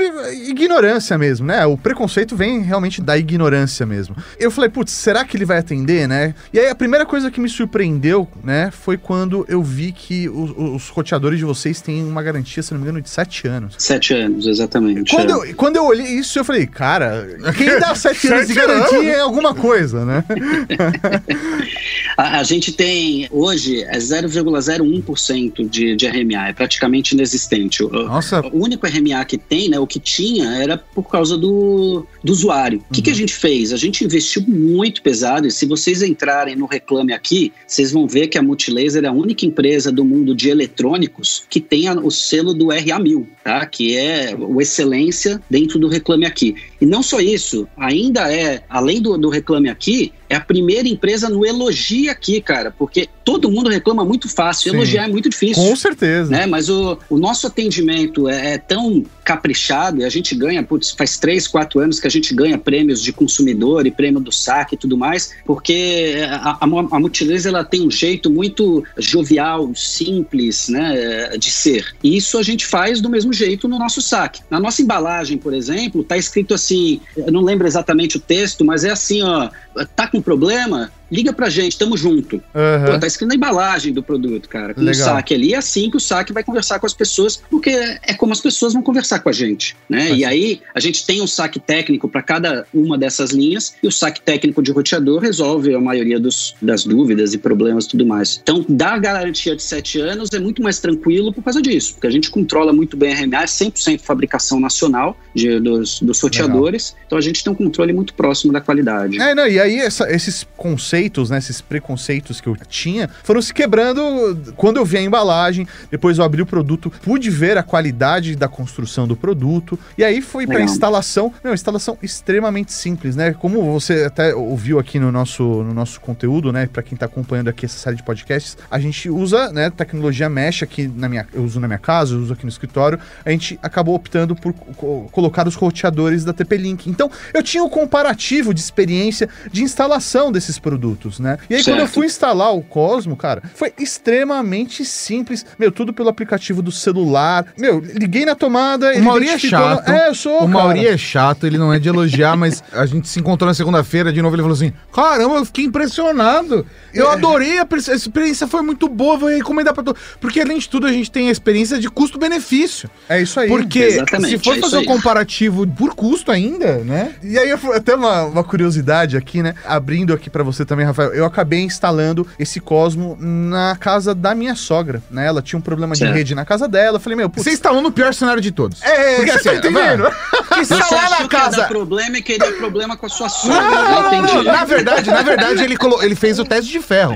[0.49, 1.65] ignorância mesmo, né?
[1.65, 4.15] O preconceito vem realmente da ignorância mesmo.
[4.39, 6.33] Eu falei, putz, será que ele vai atender, né?
[6.53, 10.51] E aí a primeira coisa que me surpreendeu, né, foi quando eu vi que os,
[10.57, 13.75] os roteadores de vocês têm uma garantia, se não me engano, de 7 anos.
[13.77, 15.15] Sete anos, exatamente.
[15.15, 15.49] Quando é.
[15.49, 18.97] eu, quando eu olhei isso, eu falei, cara, quem dá 7 anos de Sete garantia
[18.99, 19.07] anos?
[19.11, 20.23] é alguma coisa, né?
[22.17, 27.83] A, a gente tem, hoje, é 0,01% de, de RMA, é praticamente inexistente.
[27.83, 32.05] O, nossa, o único RMA que tem, né, o que tinha, era por causa do,
[32.23, 32.83] do usuário.
[32.89, 33.71] O que, que a gente fez?
[33.71, 38.27] A gente investiu muito pesado, e se vocês entrarem no Reclame Aqui, vocês vão ver
[38.27, 42.11] que a Multilaser é a única empresa do mundo de eletrônicos que tem a- o
[42.11, 43.65] selo do RA1000, tá?
[43.65, 46.55] que é o excelência dentro do Reclame Aqui.
[46.79, 51.27] E não só isso, ainda é, além do, do Reclame Aqui, é a primeira empresa
[51.27, 54.77] no Elogia Aqui, cara, porque todo mundo reclama muito fácil, Sim.
[54.77, 56.29] elogiar é muito difícil Com certeza.
[56.29, 56.45] né?
[56.45, 61.17] Mas o, o nosso atendimento é, é tão caprichado e a gente ganha, putz, faz
[61.17, 64.77] três, quatro anos que a gente ganha prêmios de consumidor e prêmio do saque e
[64.77, 66.99] tudo mais, porque a, a, a
[67.45, 71.93] ela tem um jeito muito jovial, simples, né, de ser.
[72.03, 74.41] E isso a gente faz do mesmo jeito no nosso saque.
[74.49, 76.68] Na nossa embalagem, por exemplo, tá escrito assim,
[77.15, 79.49] eu não lembro exatamente o texto, mas é assim, ó,
[79.95, 80.91] tá com problema?
[81.11, 82.41] Liga pra gente, tamo junto.
[82.53, 82.93] Aham.
[82.93, 84.73] Pô, tá escrito na embalagem do produto, cara.
[84.73, 85.03] Com o Legal.
[85.05, 88.31] saque ali, é assim que o saque vai conversar com as pessoas, porque é como
[88.31, 90.11] as pessoas vão conversar com a gente, né?
[90.11, 93.91] E aí, a gente tem um saque técnico para cada uma dessas linhas, e o
[93.91, 98.39] saque técnico de roteador resolve a maioria dos, das dúvidas e problemas e tudo mais.
[98.41, 102.11] Então, dar garantia de 7 anos é muito mais tranquilo por causa disso, porque a
[102.11, 107.17] gente controla muito bem a RMA, é 100% fabricação nacional de, dos, dos roteadores, então
[107.17, 109.19] a gente tem um controle muito próximo da qualidade.
[109.19, 110.98] É, não, e aí essa- esses conceitos,
[111.29, 116.17] né, esses preconceitos que eu tinha, foram se quebrando quando eu vi a embalagem, depois
[116.17, 120.45] eu abri o produto, pude ver a qualidade da construção do produto, e aí foi
[120.45, 120.71] pra Legal.
[120.73, 125.99] instalação, não, instalação extremamente simples, né, como você até ouviu aqui no nosso, no nosso
[126.01, 129.69] conteúdo, né, pra quem tá acompanhando aqui essa série de podcasts, a gente usa, né,
[129.69, 132.99] tecnologia mesh aqui na minha, eu uso na minha casa, eu uso aqui no escritório,
[133.25, 136.89] a gente acabou optando por co- colocar os roteadores da TP-Link.
[136.89, 140.88] Então, eu tinha um comparativo de experiência de instalação desses produtos.
[140.89, 141.37] Produtos, né?
[141.49, 141.75] E aí, Certo.
[141.75, 145.45] quando eu fui instalar o Cosmo, cara, foi extremamente simples.
[145.57, 147.45] Meu, tudo pelo aplicativo do celular.
[147.57, 149.89] Meu, liguei na tomada, O Mauri é chato.
[149.89, 153.07] É, eu sou, O Mauri é chato, ele não é de elogiar, mas a gente
[153.07, 156.65] se encontrou na segunda-feira, de novo ele falou assim: Caramba, eu fiquei impressionado.
[156.93, 157.13] Eu É.
[157.13, 159.97] adorei, a, a experiência foi muito boa, vou recomendar pra todo.
[160.19, 162.89] Porque além de tudo, a gente tem a experiência de custo-benefício.
[163.07, 163.47] É isso aí.
[163.47, 167.13] Porque Exatamente, se for é fazer um comparativo por custo ainda, né?
[167.23, 169.53] E aí, eu fui- até uma, uma curiosidade aqui, né?
[169.65, 171.13] Abrindo aqui pra você também, Rafael.
[171.13, 175.27] Eu acabei instalando esse Cosmo na casa da minha sogra, né?
[175.27, 176.97] Ela tinha um problema de rede na casa dela.
[176.97, 178.81] Eu falei, meu, putz, Você instalou no pior cenário de todos.
[178.83, 180.09] É, Porque você tá assim, entendendo?
[180.53, 181.65] que Você instalar na que casa.
[181.65, 183.61] problema e queria problema com a sua sogra.
[183.61, 184.45] Não, não, não, entendi.
[184.45, 186.01] Na verdade, na verdade, ele, colo...
[186.01, 187.15] ele fez o teste de ferro.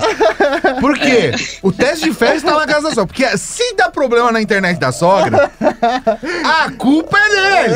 [0.79, 1.31] Por quê?
[1.61, 3.07] O teste de ferro está na casa da sogra.
[3.07, 5.51] Porque se dá problema na internet da sogra,
[6.45, 7.75] a culpa é dele.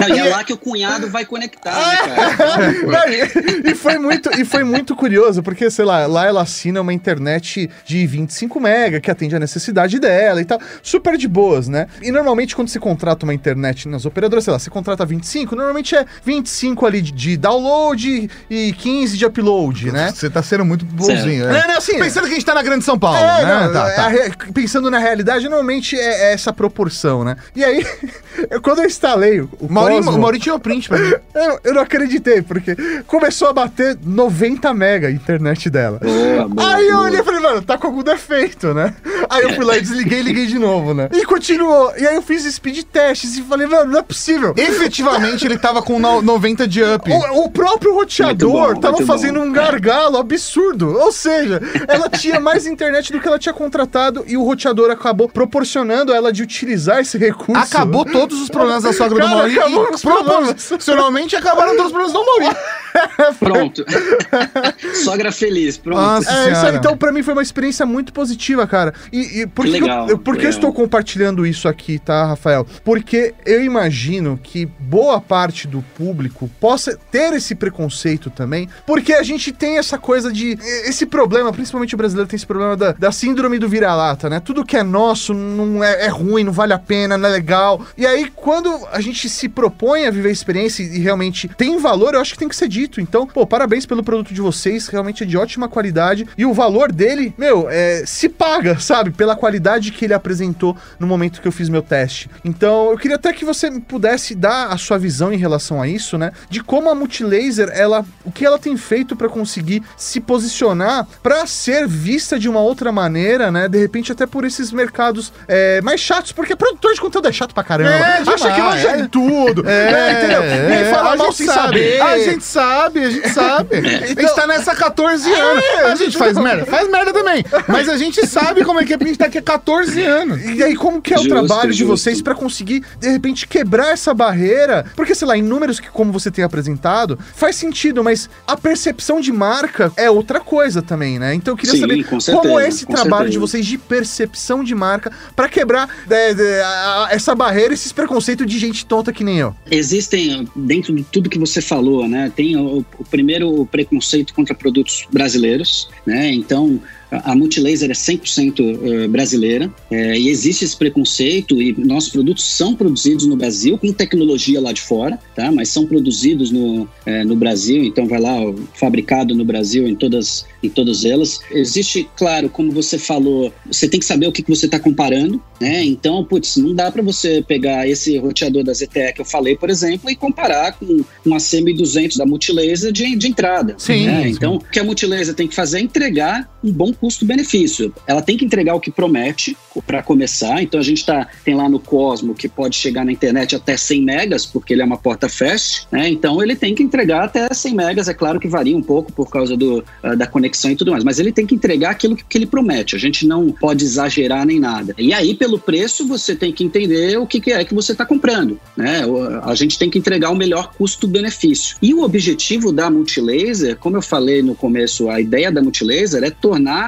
[0.00, 1.96] Não, e é lá que o cunhado vai conectar, né,
[2.36, 3.08] cara?
[3.08, 6.92] E, e foi muito, e foi muito curioso, porque, sei lá, lá ela assina uma
[6.92, 10.58] internet de 25 mega, que atende a necessidade dela e tal.
[10.82, 11.86] Super de boas, né?
[12.02, 15.94] E normalmente quando você contrata uma internet nas operadoras, sei lá, você contrata 25, normalmente
[15.96, 20.12] é 25 ali de, de download e 15 de upload, né?
[20.14, 21.60] Você tá sendo muito bonzinho, né?
[21.60, 23.64] Não, não, assim, Pensando que a gente tá na Grande São Paulo, É, né?
[23.66, 24.08] não, Tá, é tá.
[24.08, 27.36] re- pensando na realidade, normalmente é, é essa proporção, né?
[27.54, 27.84] E aí,
[28.50, 31.12] eu- quando eu instalei o O Mauri, Cosmo, o Mauri tirou print pra mim.
[31.34, 32.76] eu, eu não acreditei, porque
[33.06, 36.00] começou a bater 90 mega a internet dela.
[36.02, 38.94] Boa, boa, Aí eu olhei e falei, mano, tá com algum defeito, né?
[39.28, 41.08] Aí eu fui lá e desliguei e liguei de novo, né?
[41.12, 41.92] E continuou.
[41.96, 44.54] E aí eu fiz speed testes e falei, mano, não é possível.
[44.56, 47.10] Efetivamente, ele tava com no- 90 de up.
[47.10, 49.46] O, o próprio roteador bom, tava fazendo bom.
[49.46, 50.96] um gargalo absurdo.
[50.98, 55.28] Ou seja, ela tinha mais internet do que ela tinha contratado e o roteador acabou
[55.28, 57.60] proporcionando a ela de utilizar esse recurso.
[57.60, 61.92] Acabou todos os problemas da sogra do Cara, Mauri acabou e proporcionalmente acabaram todos os
[61.92, 62.56] problemas do Mauri.
[63.38, 63.84] Pronto.
[65.04, 66.00] Sogra feliz, pronto.
[66.00, 66.30] Nossa.
[66.30, 68.92] É, isso então pra mim foi uma experiência muito positiva, cara.
[69.12, 72.26] E, e por Que que, legal, eu, por que eu estou compartilhando isso aqui, tá,
[72.26, 72.66] Rafael?
[72.84, 79.22] Porque eu imagino que boa parte do público possa ter esse preconceito também, porque a
[79.22, 80.58] gente tem essa coisa de.
[80.84, 84.40] Esse problema, principalmente o brasileiro tem esse problema da, da síndrome do vira-lata, né?
[84.40, 87.84] Tudo que é nosso não é, é ruim, não vale a pena, não é legal.
[87.96, 92.14] E aí, quando a gente se propõe a viver a experiência e realmente tem valor,
[92.14, 93.00] eu acho que tem que ser dito.
[93.00, 96.26] Então, pô, parabéns pelo produto de vocês, realmente é de ótima qualidade.
[96.36, 99.10] E o valor dele, meu, é, se paga, sabe?
[99.10, 102.30] Pela qualidade que ele apresentou no momento que eu fiz meu teste.
[102.44, 106.16] Então, eu queria até que você pudesse dar a sua visão em relação a isso,
[106.18, 106.32] né?
[106.48, 111.46] De como a Multilaser, ela, o que ela tem feito pra conseguir se posicionar pra
[111.46, 113.68] ser vista de uma outra maneira, né?
[113.68, 117.54] De repente, até por esses mercados é, mais chatos, porque produtor de conteúdo é chato
[117.54, 117.90] pra caramba.
[117.90, 118.84] É, Acha que demais.
[118.84, 119.68] manja de tudo.
[119.68, 120.42] É, entendeu?
[120.42, 122.00] E aí é, fala a mal sem sabe, saber.
[122.00, 123.67] A gente sabe, a gente sabe.
[123.70, 125.64] A gente tá nessa há 14 anos.
[125.84, 127.44] a gente faz merda, faz merda também.
[127.66, 130.02] Mas a gente sabe como é que é, porque a gente tá aqui há 14
[130.02, 130.42] anos.
[130.44, 131.96] E aí, como que é Justo, o trabalho de justo.
[131.96, 134.84] vocês pra conseguir, de repente, quebrar essa barreira?
[134.96, 139.20] Porque, sei lá, em números que, como você tem apresentado, faz sentido, mas a percepção
[139.20, 141.34] de marca é outra coisa também, né?
[141.34, 143.30] Então eu queria Sim, saber com como certeza, é esse trabalho certeza.
[143.30, 148.46] de vocês de percepção de marca pra quebrar é, é, a- essa barreira, esses preconceitos
[148.46, 149.54] de gente tonta que nem eu.
[149.70, 152.30] Existem, dentro de tudo que você falou, né?
[152.34, 156.32] Tem o, o primeiro preconceito contra produtos brasileiros, né?
[156.32, 162.44] Então, a Multilaser é 100% eh, brasileira eh, e existe esse preconceito e nossos produtos
[162.44, 165.50] são produzidos no Brasil com tecnologia lá de fora, tá?
[165.50, 168.38] Mas são produzidos no, eh, no Brasil, então vai lá,
[168.74, 171.40] fabricado no Brasil em todas, em todas elas.
[171.50, 175.42] Existe, claro, como você falou, você tem que saber o que, que você está comparando,
[175.60, 175.82] né?
[175.84, 179.70] Então, putz, não dá para você pegar esse roteador da ZTE que eu falei, por
[179.70, 183.74] exemplo, e comparar com uma C1200 da Multilaser de, de entrada.
[183.78, 184.24] Sim, né?
[184.24, 184.28] sim.
[184.30, 187.92] Então, o que a Multilaser tem que fazer é entregar um bom custo-benefício.
[188.06, 189.56] Ela tem que entregar o que promete
[189.86, 190.62] para começar.
[190.62, 194.02] Então, a gente tá, tem lá no Cosmo que pode chegar na internet até 100
[194.02, 196.08] megas, porque ele é uma porta fast, né?
[196.08, 198.08] Então, ele tem que entregar até 100 megas.
[198.08, 201.04] É claro que varia um pouco por causa do, ah, da conexão e tudo mais,
[201.04, 202.96] mas ele tem que entregar aquilo que, que ele promete.
[202.96, 204.94] A gente não pode exagerar nem nada.
[204.98, 208.04] E aí, pelo preço, você tem que entender o que, que é que você está
[208.04, 209.02] comprando, né?
[209.42, 211.76] A gente tem que entregar o melhor custo-benefício.
[211.80, 216.30] E o objetivo da Multilaser, como eu falei no começo, a ideia da Multilaser é
[216.30, 216.87] tornar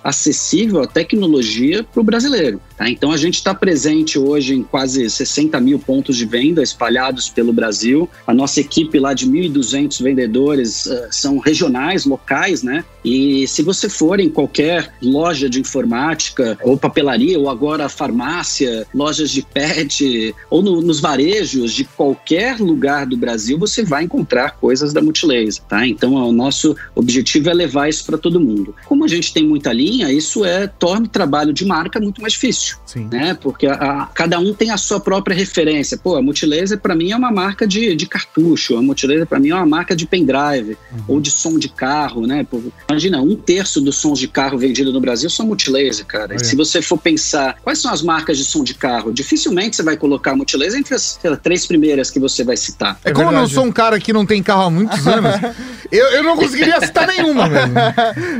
[0.03, 2.59] acessível a tecnologia para o brasileiro.
[2.77, 2.89] tá?
[2.89, 7.53] Então a gente está presente hoje em quase 60 mil pontos de venda espalhados pelo
[7.53, 8.09] Brasil.
[8.25, 12.83] A nossa equipe lá de 1.200 vendedores uh, são regionais, locais, né?
[13.03, 19.31] E se você for em qualquer loja de informática, ou papelaria, ou agora farmácia, lojas
[19.31, 24.93] de pet, ou no, nos varejos de qualquer lugar do Brasil, você vai encontrar coisas
[24.93, 25.85] da Multilaser, tá?
[25.87, 28.75] Então, o nosso objetivo é levar isso para todo mundo.
[28.85, 32.33] Como a gente tem muita linha, isso é torna o trabalho de marca muito mais
[32.33, 33.07] difícil, Sim.
[33.11, 33.37] né?
[33.39, 35.97] Porque a, a, cada um tem a sua própria referência.
[35.97, 39.49] Pô, a Multilaser para mim é uma marca de, de cartucho, a Multilaser para mim
[39.49, 41.03] é uma marca de pendrive uhum.
[41.07, 42.45] ou de som de carro, né?
[42.49, 46.35] Pô, imagina, um terço dos sons de carro vendido no Brasil são Multilaser, cara.
[46.35, 49.83] E se você for pensar quais são as marcas de som de carro, dificilmente você
[49.83, 52.99] vai colocar a Multilaser entre as lá, três primeiras que você vai citar.
[53.03, 53.51] É, é como verdade.
[53.51, 55.35] eu sou um cara que não tem carro há muitos anos,
[55.91, 57.41] eu, eu não conseguiria citar nenhuma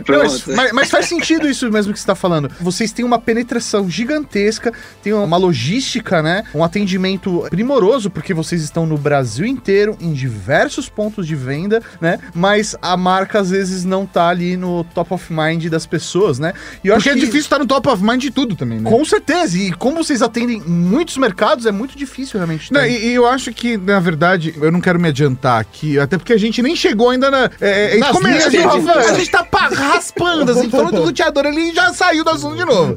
[0.08, 2.52] mas, mas, mas, faz sentido isso mesmo que você está falando.
[2.60, 4.74] Vocês têm uma penetração gigantesca,
[5.04, 6.44] tem uma logística, né?
[6.54, 12.20] Um atendimento primoroso, porque vocês estão no Brasil inteiro, em diversos pontos de venda, né?
[12.34, 16.54] Mas a marca às vezes não tá ali no top of mind das pessoas, né?
[16.84, 18.90] E eu porque é difícil estar no top of mind de tudo também, né?
[18.90, 19.58] Com certeza.
[19.58, 22.72] E como vocês atendem muitos mercados, é muito difícil realmente.
[22.72, 26.18] Não, e, e, eu acho que, na verdade, eu não quero me adiantar aqui, até
[26.18, 27.50] porque a gente nem chegou ainda na.
[27.60, 31.72] É, é, como é, a, gente, a gente tá raspando, assim, falando do luteador ali
[31.72, 32.96] e já saiu do assunto de novo.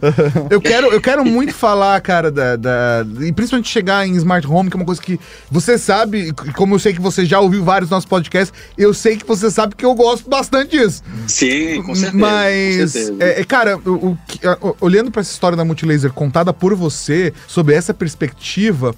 [0.50, 4.70] Eu quero, eu quero muito falar, cara, da, da, E principalmente chegar em smart home,
[4.70, 5.18] que é uma coisa que
[5.50, 9.26] você sabe, como eu sei que você já ouviu vários nossos podcasts, eu sei que
[9.26, 11.02] você sabe que eu gosto bastante disso.
[11.26, 12.18] Sim, com certeza.
[12.18, 13.16] Mas, com certeza.
[13.20, 17.72] É, é, cara, o, o, olhando para essa história da Multilaser contada por você, sob
[17.72, 18.94] essa perspectiva,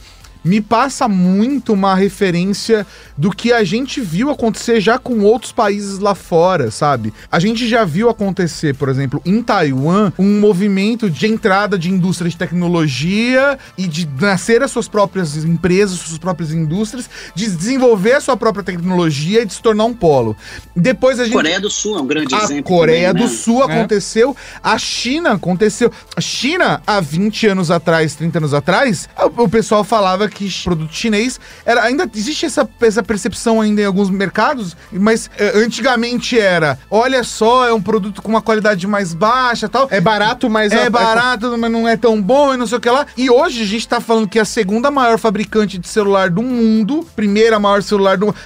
[0.46, 5.98] me passa muito uma referência do que a gente viu acontecer já com outros países
[5.98, 7.12] lá fora, sabe?
[7.30, 12.30] A gente já viu acontecer, por exemplo, em Taiwan, um movimento de entrada de indústria
[12.30, 18.20] de tecnologia e de nascer as suas próprias empresas, suas próprias indústrias, de desenvolver a
[18.20, 20.36] sua própria tecnologia e de se tornar um polo.
[20.74, 21.32] Depois a gente.
[21.32, 22.74] Coreia do Sul é um grande a exemplo.
[22.74, 23.36] A Coreia também, do né?
[23.36, 23.72] Sul é.
[23.72, 25.90] aconteceu, a China aconteceu.
[26.14, 31.40] A China, há 20 anos atrás, 30 anos atrás, o pessoal falava que produto chinês.
[31.64, 37.22] Era, ainda existe essa, essa percepção ainda em alguns mercados, mas é, antigamente era, olha
[37.24, 39.88] só, é um produto com uma qualidade mais baixa tal.
[39.90, 40.72] É barato, mas...
[40.72, 43.06] É, é barato, mas não é tão bom e não sei o que lá.
[43.16, 46.42] E hoje a gente tá falando que é a segunda maior fabricante de celular do
[46.42, 48.36] mundo, primeira maior celular do mundo.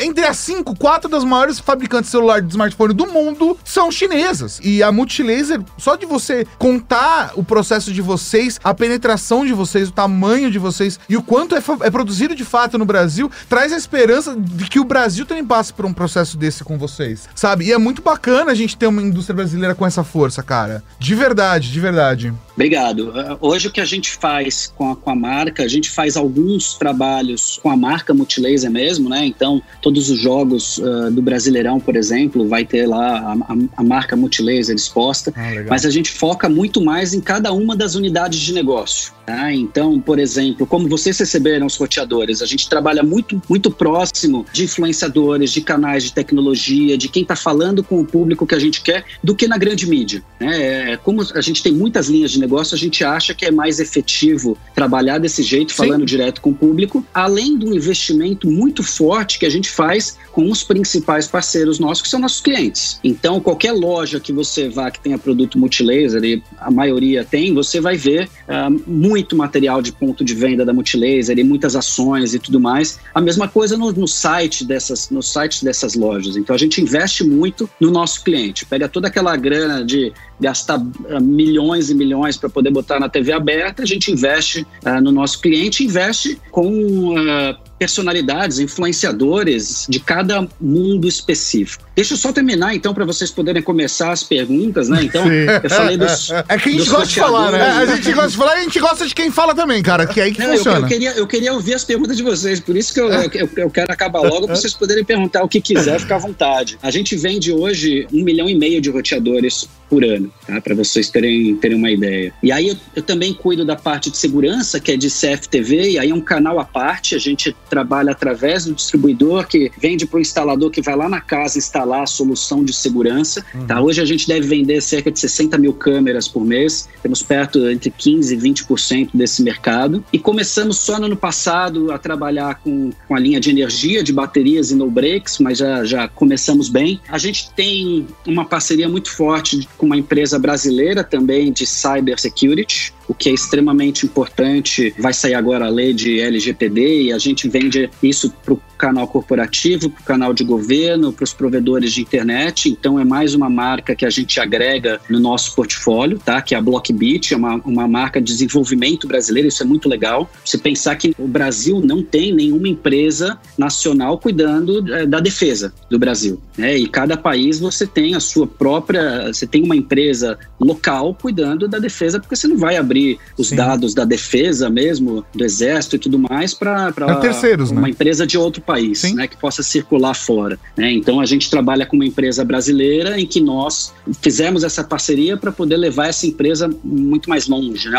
[0.00, 4.60] Entre as cinco, quatro das maiores fabricantes de celular de smartphone do mundo são chinesas.
[4.62, 9.88] E a Multilaser, só de você contar o processo de vocês, a penetração de vocês,
[9.88, 13.72] o tamanho de vocês e o quanto é, é, produzido de fato no Brasil, traz
[13.72, 17.66] a esperança de que o Brasil também passe por um processo desse com vocês, sabe?
[17.66, 20.82] E é muito bacana a gente ter uma indústria brasileira com essa força, cara.
[20.98, 22.34] De verdade, de verdade.
[22.56, 23.10] Obrigado.
[23.10, 26.16] Uh, hoje o que a gente faz com a, com a marca, a gente faz
[26.16, 29.26] alguns trabalhos com a marca Multilaser mesmo, né?
[29.26, 33.82] Então, todos os jogos uh, do Brasileirão, por exemplo, vai ter lá a, a, a
[33.82, 38.40] marca Multilaser exposta, ah, mas a gente foca muito mais em cada uma das unidades
[38.40, 39.14] de negócio.
[39.26, 39.52] Tá?
[39.52, 44.64] Então, por exemplo, como vocês receberam os roteadores, a gente trabalha muito, muito próximo de
[44.64, 48.80] influenciadores, de canais de tecnologia, de quem está falando com o público que a gente
[48.82, 50.22] quer, do que na grande mídia.
[50.38, 50.92] Né?
[50.92, 53.80] É, como a gente tem muitas linhas de negócio, a gente acha que é mais
[53.80, 55.78] efetivo trabalhar desse jeito, Sim.
[55.78, 60.50] falando direto com o público, além do investimento muito forte que a gente faz com
[60.50, 63.00] os principais parceiros nossos, que são nossos clientes.
[63.02, 67.80] Então, qualquer loja que você vá que tenha produto multilaser, e a maioria tem, você
[67.80, 72.38] vai ver uh, muito material de ponto de venda da Multilaser e muitas ações e
[72.38, 72.98] tudo mais.
[73.14, 76.36] A mesma coisa no, no site dessas, no sites dessas lojas.
[76.36, 78.66] Então, a gente investe muito no nosso cliente.
[78.66, 83.32] Pega toda aquela grana de gastar uh, milhões e milhões para poder botar na TV
[83.32, 90.48] aberta, a gente investe uh, no nosso cliente, investe com uh, personalidades, influenciadores de cada
[90.60, 91.84] mundo específico.
[91.94, 95.04] Deixa eu só terminar, então, para vocês poderem começar as perguntas, né?
[95.04, 95.46] Então, Sim.
[95.62, 96.30] eu falei dos.
[96.48, 97.60] É que a gente gosta de falar, né?
[97.60, 100.20] A gente gosta de falar e a gente gosta de quem fala também, cara, que
[100.20, 100.78] é aí que Não, funciona.
[100.78, 103.50] Eu, eu, queria, eu queria ouvir as perguntas de vocês, por isso que eu, eu,
[103.56, 106.78] eu quero acabar logo, para vocês poderem perguntar o que quiser, ficar à vontade.
[106.82, 110.60] A gente vende hoje um milhão e meio de roteadores por ano, tá?
[110.60, 112.32] Para vocês terem, terem uma ideia.
[112.42, 115.98] E aí eu, eu, também cuido da parte de segurança, que é de CFTV, e
[115.98, 120.18] aí é um canal à parte, a gente trabalha através do distribuidor que vende para
[120.18, 123.44] o instalador que vai lá na casa instalar a solução de segurança.
[123.54, 123.66] Uhum.
[123.66, 123.80] Tá?
[123.80, 127.90] Hoje a gente deve vender cerca de 60 mil câmeras por mês, temos perto entre
[127.90, 130.04] 15% e 20% desse mercado.
[130.12, 134.12] E começamos só no ano passado a trabalhar com, com a linha de energia, de
[134.12, 137.00] baterias e no breaks, mas já, já começamos bem.
[137.08, 142.92] A gente tem uma parceria muito forte com uma empresa brasileira também de cyber security,
[143.08, 144.94] o que é extremamente importante.
[144.98, 149.06] Vai sair agora a lei de LGPD e a gente vende isso para o canal
[149.08, 152.70] corporativo, para o canal de governo, para os provedores de internet.
[152.70, 156.40] Então é mais uma marca que a gente agrega no nosso portfólio, tá?
[156.40, 159.48] Que é a Blockbit, é uma, uma marca de desenvolvimento brasileiro.
[159.48, 160.30] Isso é muito legal.
[160.44, 165.98] Você pensar que o Brasil não tem nenhuma empresa nacional cuidando é, da defesa do
[165.98, 166.76] Brasil, né?
[166.76, 171.78] E cada país você tem a sua própria, você tem uma empresa local cuidando da
[171.78, 173.56] defesa, porque você não vai abrir os Sim.
[173.56, 177.90] dados da defesa mesmo, do exército e tudo mais para terceiros, uma né?
[177.90, 179.14] empresa de outro país, Sim.
[179.14, 180.58] né, que possa circular fora.
[180.76, 180.92] Né?
[180.92, 185.52] Então a gente trabalha com uma empresa brasileira em que nós fizemos essa parceria para
[185.52, 187.98] poder levar essa empresa muito mais longe, né,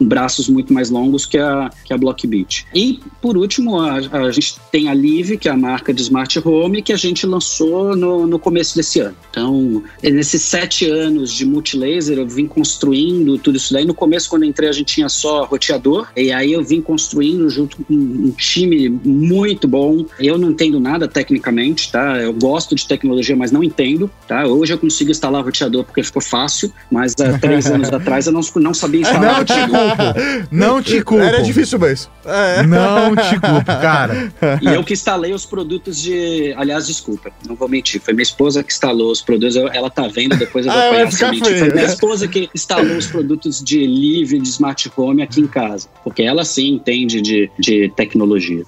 [0.00, 2.66] braços muito mais longos que a, que a Blockbit.
[2.74, 6.40] E por último, a, a gente tem a Live, que é a marca de smart
[6.44, 9.16] home, que a gente lançou no, no começo desse ano.
[9.30, 13.84] Então, nesses sete anos de multilaser, eu vim construindo tudo isso daí.
[13.84, 17.76] No começo, quando entrei, a gente tinha só roteador, e aí eu vim construindo junto
[17.76, 22.18] com um time muito bom eu não entendo nada tecnicamente, tá?
[22.18, 24.46] Eu gosto de tecnologia, mas não entendo, tá?
[24.46, 28.40] Hoje eu consigo instalar roteador porque ficou fácil, mas há três anos atrás eu não,
[28.56, 29.38] não sabia instalar.
[29.38, 30.50] Não te culpo.
[30.50, 31.24] Não te culpo.
[31.24, 32.10] Era difícil mesmo.
[32.24, 32.62] É.
[32.66, 34.32] Não te culpo, cara.
[34.60, 36.54] E eu que instalei os produtos de.
[36.56, 38.00] Aliás, desculpa, não vou mentir.
[38.00, 39.56] Foi minha esposa que instalou os produtos.
[39.56, 41.58] Ela tá vendo, depois eu vou ah, apanhar se mentir.
[41.58, 45.88] Foi minha esposa que instalou os produtos de livre, de smart home aqui em casa.
[46.02, 48.64] Porque ela sim entende de, de tecnologia.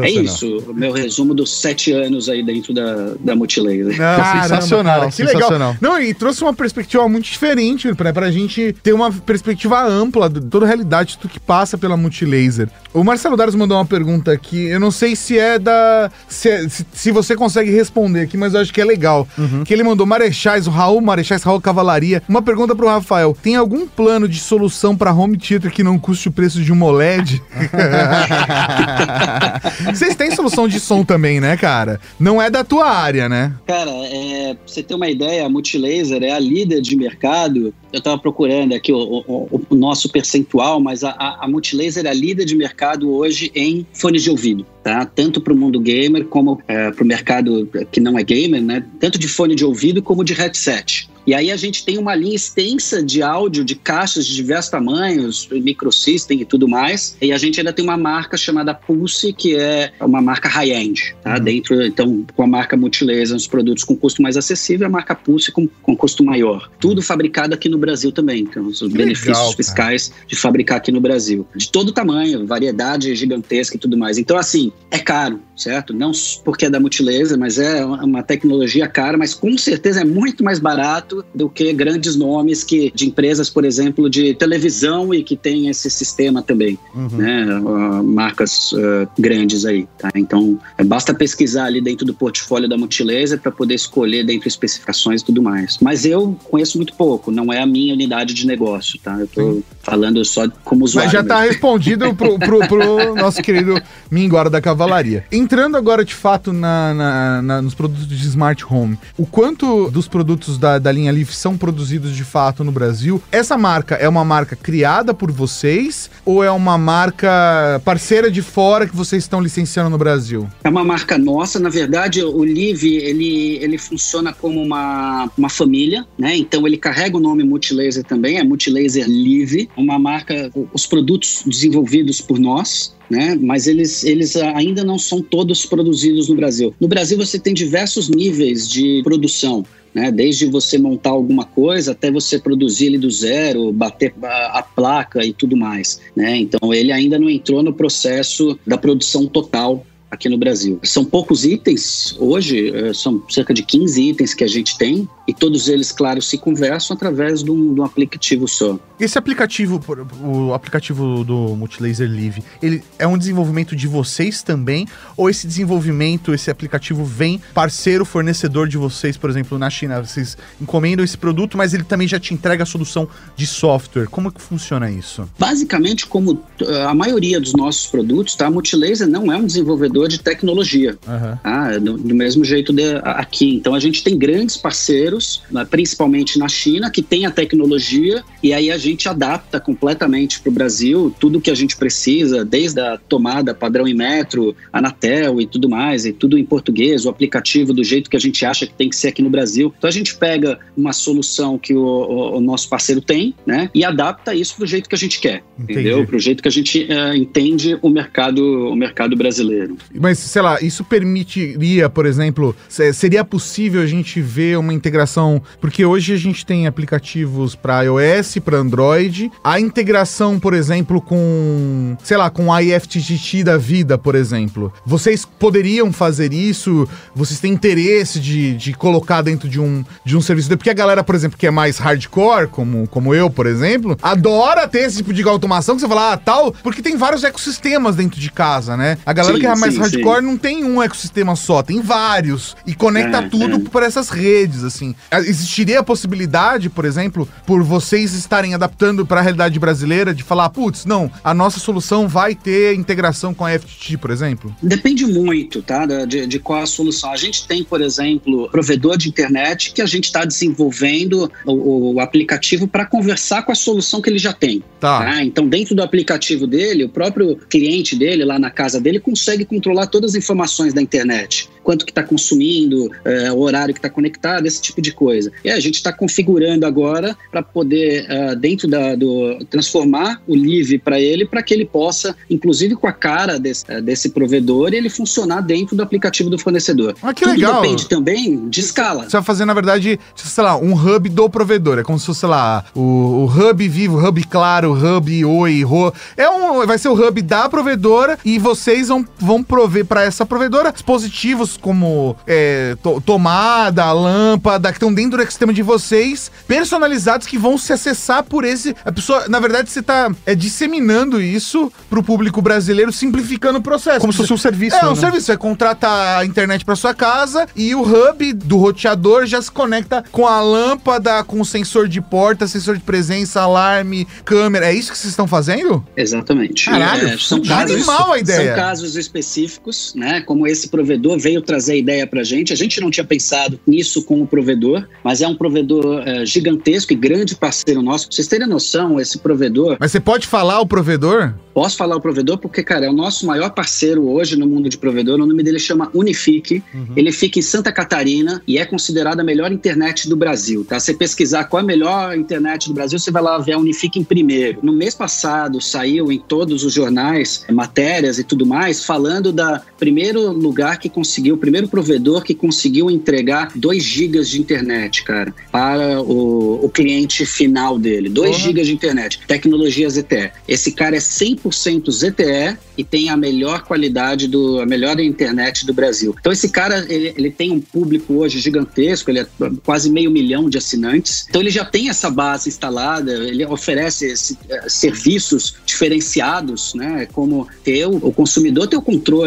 [0.00, 3.96] É isso o meu resumo dos sete anos aí dentro da, da Multilaser.
[3.96, 5.72] Caramba, sensacional, cara, que sensacional.
[5.72, 5.76] legal.
[5.80, 10.40] Não, e trouxe uma perspectiva muito diferente pra, pra gente ter uma perspectiva ampla de
[10.40, 12.68] toda a realidade do que passa pela Multilaser.
[12.92, 16.10] O Marcelo Daros mandou uma pergunta aqui, eu não sei se é da...
[16.28, 19.28] Se, é, se, se, você consegue responder aqui, mas eu acho que é legal.
[19.36, 19.64] Uhum.
[19.64, 22.22] Que ele mandou Marechais, o Raul Marechais, Raul Cavalaria.
[22.28, 26.28] Uma pergunta pro Rafael, tem algum plano de solução pra home theater que não custe
[26.28, 27.42] o preço de uma OLED?
[29.92, 32.00] Vocês têm solução solução de som também, né, cara?
[32.18, 33.54] Não é da tua área, né?
[33.66, 37.72] Cara, é, pra você ter uma ideia, a Multilaser é a líder de mercado.
[37.92, 42.10] Eu tava procurando aqui o, o, o nosso percentual, mas a, a, a Multilaser é
[42.10, 45.04] a líder de mercado hoje em fones de ouvido, tá?
[45.04, 48.84] Tanto para o mundo gamer como é, para o mercado que não é gamer, né?
[48.98, 51.08] Tanto de fone de ouvido como de headset.
[51.28, 55.46] E aí a gente tem uma linha extensa de áudio, de caixas de diversos tamanhos,
[55.50, 57.18] microsystem e tudo mais.
[57.20, 61.34] E a gente ainda tem uma marca chamada Pulse, que é uma marca high-end, tá?
[61.34, 61.44] Uhum.
[61.44, 65.52] Dentro, então, com a marca Multilaser, os produtos com custo mais acessível, a marca Pulse
[65.52, 66.70] com, com custo maior.
[66.80, 68.44] Tudo fabricado aqui no Brasil também.
[68.44, 71.46] Então, os que benefícios legal, fiscais de fabricar aqui no Brasil.
[71.54, 74.16] De todo tamanho, variedade gigantesca e tudo mais.
[74.16, 75.92] Então, assim, é caro, certo?
[75.92, 76.12] Não
[76.42, 80.58] porque é da Multilaser, mas é uma tecnologia cara, mas com certeza é muito mais
[80.58, 85.68] barato do que grandes nomes que, de empresas, por exemplo, de televisão e que tem
[85.68, 87.08] esse sistema também, uhum.
[87.08, 87.60] né?
[87.60, 90.10] Uh, marcas uh, grandes aí, tá?
[90.14, 94.48] Então, é, basta pesquisar ali dentro do portfólio da Multilaser para poder escolher dentro de
[94.48, 95.78] especificações e tudo mais.
[95.80, 99.16] Mas eu conheço muito pouco, não é a minha unidade de negócio, tá?
[99.18, 99.64] Eu tô Sim.
[99.82, 101.08] falando só como usuário.
[101.08, 105.24] Mas já está respondido pro, pro, pro nosso querido Minguara da Cavalaria.
[105.30, 110.08] Entrando agora, de fato, na, na, na, nos produtos de Smart Home, o quanto dos
[110.08, 113.22] produtos da, da linha Leaf são produzidos de fato no Brasil.
[113.30, 118.86] Essa marca é uma marca criada por vocês ou é uma marca parceira de fora
[118.86, 120.48] que vocês estão licenciando no Brasil?
[120.64, 126.06] É uma marca nossa, na verdade, o Live ele, ele funciona como uma, uma família,
[126.18, 126.36] né?
[126.36, 132.20] Então ele carrega o nome Multilaser também, é Multilaser Live, uma marca, os produtos desenvolvidos
[132.20, 133.38] por nós, né?
[133.40, 136.74] Mas eles, eles ainda não são todos produzidos no Brasil.
[136.80, 139.64] No Brasil você tem diversos níveis de produção.
[139.94, 140.10] Né?
[140.10, 145.32] Desde você montar alguma coisa até você produzir ele do zero, bater a, placa e
[145.32, 146.00] tudo mais.
[146.14, 146.36] Né?
[146.36, 150.78] Então ele ainda não entrou no processo da produção total aqui no Brasil.
[150.82, 155.34] São poucos itens hoje, eh, são cerca de 15 itens que a gente tem, e
[155.34, 158.78] todos eles, claro, se conversam através de um, de um aplicativo só.
[158.98, 159.80] Esse aplicativo,
[160.24, 164.88] o aplicativo do Multilaser Live, ele é um desenvolvimento de vocês também?
[165.16, 170.02] Ou esse desenvolvimento, esse aplicativo vem parceiro, fornecedor de vocês, por exemplo, na China?
[170.02, 173.06] Vocês encomendam esse produto, mas ele também já te entrega a solução
[173.36, 174.06] de software.
[174.06, 175.28] Como que funciona isso?
[175.38, 178.46] Basicamente, como eh, a maioria dos nossos produtos, tá?
[178.46, 180.98] A Multilaser não é um desenvolvedor de tecnologia.
[181.06, 181.38] Uhum.
[181.42, 183.54] Ah, do, do, mesmo jeito de, aqui.
[183.54, 188.70] Então a gente tem grandes parceiros, principalmente na China, que tem a tecnologia e aí
[188.70, 193.54] a gente adapta completamente para o Brasil tudo que a gente precisa, desde a tomada
[193.54, 198.10] padrão em metro, Anatel e tudo mais, e tudo em português, o aplicativo do jeito
[198.10, 199.72] que a gente acha que tem que ser aqui no Brasil.
[199.78, 203.84] Então a gente pega uma solução que o, o, o nosso parceiro tem, né, e
[203.84, 205.80] adapta isso para o jeito que a gente quer, Entendi.
[205.80, 206.06] entendeu?
[206.06, 209.76] Para o jeito que a gente uh, entende o mercado, o mercado brasileiro.
[209.94, 212.54] Mas sei lá, isso permitiria, por exemplo,
[212.92, 218.38] seria possível a gente ver uma integração, porque hoje a gente tem aplicativos para iOS,
[218.44, 224.14] para Android, a integração, por exemplo, com, sei lá, com a IFTTT da vida, por
[224.14, 224.72] exemplo.
[224.84, 226.88] Vocês poderiam fazer isso?
[227.14, 230.48] Vocês têm interesse de, de colocar dentro de um, de um serviço?
[230.56, 234.68] Porque a galera, por exemplo, que é mais hardcore, como, como eu, por exemplo, adora
[234.68, 238.20] ter esse tipo de automação que você fala, ah, tal, porque tem vários ecossistemas dentro
[238.20, 238.98] de casa, né?
[239.04, 240.26] A galera sim, que é mais sim, hardcore sim.
[240.26, 242.56] não tem um ecossistema só, tem vários.
[242.66, 243.70] E conecta é, tudo é.
[243.70, 244.94] por essas redes, assim.
[245.12, 250.48] Existiria a possibilidade, por exemplo, por vocês estarem adaptando para a realidade brasileira, de falar,
[250.50, 254.54] putz, não, a nossa solução vai ter integração com a FTT, por exemplo?
[254.62, 255.86] Depende muito, tá?
[255.86, 257.12] De, de qual a solução.
[257.12, 262.00] A gente tem, por exemplo, provedor de internet que a gente está desenvolvendo o, o
[262.00, 264.62] aplicativo para conversar com a solução que ele já tem.
[264.80, 265.04] Tá.
[265.04, 265.24] tá.
[265.24, 269.67] Então, dentro do aplicativo dele, o próprio cliente dele, lá na casa dele, consegue controlar
[269.86, 274.46] todas as informações da internet quanto que está consumindo, é, o horário que está conectado,
[274.46, 275.30] esse tipo de coisa.
[275.44, 280.78] E a gente está configurando agora para poder, uh, dentro da, do, transformar o Live
[280.78, 284.88] para ele, para que ele possa, inclusive com a cara desse, uh, desse provedor, ele
[284.88, 286.94] funcionar dentro do aplicativo do fornecedor.
[287.02, 287.60] Ah, que Tudo legal.
[287.60, 289.04] depende também de escala.
[289.04, 291.78] Você vai fazer, na verdade, sei lá, um hub do provedor.
[291.78, 295.92] É como se fosse, sei lá, o, o hub vivo, hub claro, hub oi, ro.
[296.16, 300.24] É um, vai ser o hub da provedora e vocês vão, vão prover para essa
[300.24, 307.26] provedora dispositivos como é, to tomada, lâmpada, que estão dentro do ecossistema de vocês, personalizados
[307.26, 308.76] que vão se acessar por esse.
[308.84, 313.62] A pessoa, na verdade, você está é, disseminando isso para o público brasileiro, simplificando o
[313.62, 313.98] processo.
[313.98, 314.76] Como se fosse um serviço.
[314.76, 314.94] É, um né?
[314.94, 315.26] serviço.
[315.26, 315.88] Você contrata
[316.18, 320.40] a internet para sua casa e o hub do roteador já se conecta com a
[320.40, 324.66] lâmpada, com o sensor de porta, sensor de presença, alarme, câmera.
[324.66, 325.84] É isso que vocês estão fazendo?
[325.96, 326.66] Exatamente.
[326.66, 328.54] Caralho, é, são casos, animal a ideia.
[328.54, 329.47] São casos específicos,
[329.94, 330.20] né?
[330.20, 332.52] Como esse provedor veio trazer a ideia para a gente.
[332.52, 336.96] A gente não tinha pensado nisso como provedor, mas é um provedor é, gigantesco e
[336.96, 338.06] grande parceiro nosso.
[338.06, 339.76] Pra vocês terem noção, esse provedor.
[339.80, 341.34] Mas você pode falar o provedor?
[341.54, 344.78] Posso falar o provedor porque, cara, é o nosso maior parceiro hoje no mundo de
[344.78, 345.16] provedor.
[345.20, 346.62] O nome dele chama Unifique.
[346.72, 346.92] Uhum.
[346.96, 350.78] Ele fica em Santa Catarina e é considerado a melhor internet do Brasil, tá?
[350.78, 353.98] Você pesquisar qual é a melhor internet do Brasil, você vai lá ver a Unifique
[353.98, 354.60] em primeiro.
[354.62, 360.32] No mês passado saiu em todos os jornais matérias e tudo mais falando da primeiro
[360.32, 366.00] lugar que conseguiu o primeiro provedor que conseguiu entregar 2 gigas de internet, cara, para
[366.02, 368.08] o, o cliente final dele.
[368.08, 370.30] 2 gigas de internet, tecnologia ZTE.
[370.46, 375.74] Esse cara é 100% ZTE e tem a melhor qualidade, do, a melhor internet do
[375.74, 376.14] Brasil.
[376.18, 379.26] Então esse cara, ele, ele tem um público hoje gigantesco, ele é
[379.64, 381.26] quase meio milhão de assinantes.
[381.28, 387.48] Então ele já tem essa base instalada, ele oferece esse, uh, serviços diferenciados, né, como
[387.64, 389.17] ter o, o consumidor ter o controle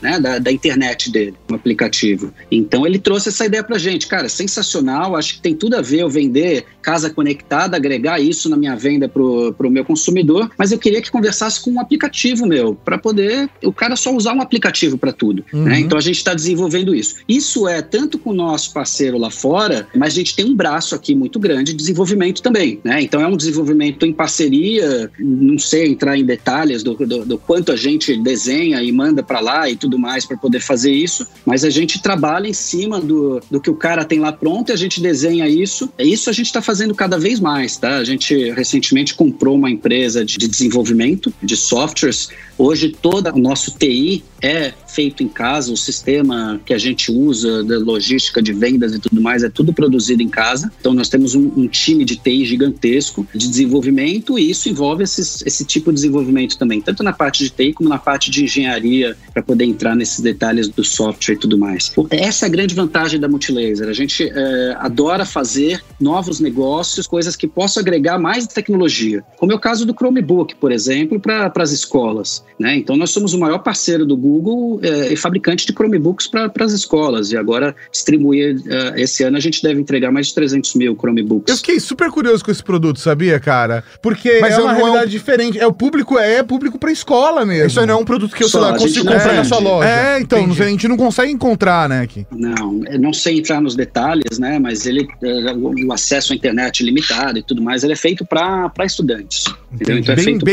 [0.00, 2.32] né, da, da internet dele aplicativo.
[2.50, 6.00] Então ele trouxe essa ideia pra gente, cara, sensacional, acho que tem tudo a ver
[6.00, 10.78] eu vender casa conectada, agregar isso na minha venda pro, pro meu consumidor, mas eu
[10.78, 14.96] queria que conversasse com um aplicativo meu, para poder o cara só usar um aplicativo
[14.96, 15.58] para tudo, né?
[15.58, 15.64] uhum.
[15.64, 15.80] né?
[15.80, 17.16] Então a gente está desenvolvendo isso.
[17.28, 20.94] Isso é tanto com o nosso parceiro lá fora, mas a gente tem um braço
[20.94, 23.02] aqui muito grande de desenvolvimento também, né?
[23.02, 27.72] Então é um desenvolvimento em parceria, não sei entrar em detalhes do, do, do quanto
[27.72, 31.64] a gente desenha e manda para lá e tudo mais para poder fazer isso, mas
[31.64, 34.76] a gente trabalha em cima do, do que o cara tem lá pronto e a
[34.76, 35.90] gente desenha isso.
[35.96, 37.98] É isso a gente está fazendo cada vez mais, tá?
[37.98, 42.28] A gente recentemente comprou uma empresa de desenvolvimento de softwares.
[42.58, 47.62] Hoje toda o nosso TI é feito em casa, o sistema que a gente usa
[47.62, 50.70] da logística de vendas e tudo mais é tudo produzido em casa.
[50.80, 55.42] Então nós temos um, um time de TI gigantesco de desenvolvimento e isso envolve esses,
[55.46, 59.16] esse tipo de desenvolvimento também, tanto na parte de TI como na parte de engenharia,
[59.32, 61.92] para poder entrar nesses detalhes do software e tudo mais.
[62.10, 63.88] Essa é a grande vantagem da Multilaser.
[63.88, 69.54] A gente é, adora fazer novos negócios, coisas que possam agregar mais tecnologia, como é
[69.54, 72.44] o caso do Chromebook, por exemplo, para as escolas.
[72.58, 72.76] Né?
[72.76, 77.32] Então nós somos o maior parceiro do Google é, fabricante de Chromebooks para as escolas.
[77.32, 81.50] E agora, distribuir uh, esse ano, a gente deve entregar mais de 300 mil Chromebooks.
[81.52, 83.84] Eu fiquei super curioso com esse produto, sabia, cara?
[84.02, 85.10] Porque Mas é uma realidade é um...
[85.10, 85.58] diferente.
[85.58, 87.66] É o público, é público para escola mesmo.
[87.66, 89.58] Isso aí não é um produto que eu, sei lá, consigo comprar comprar na sua
[89.58, 89.88] loja.
[89.88, 90.62] É, então, Entendi.
[90.62, 92.26] a gente não consegue encontrar, né, aqui.
[92.30, 97.38] Não, não sei entrar nos detalhes, né, mas ele, eh, o acesso à internet limitado
[97.38, 99.44] e tudo mais, ele é feito para estudantes.
[99.72, 99.98] Entendeu?
[99.98, 100.44] Então é bem, é feito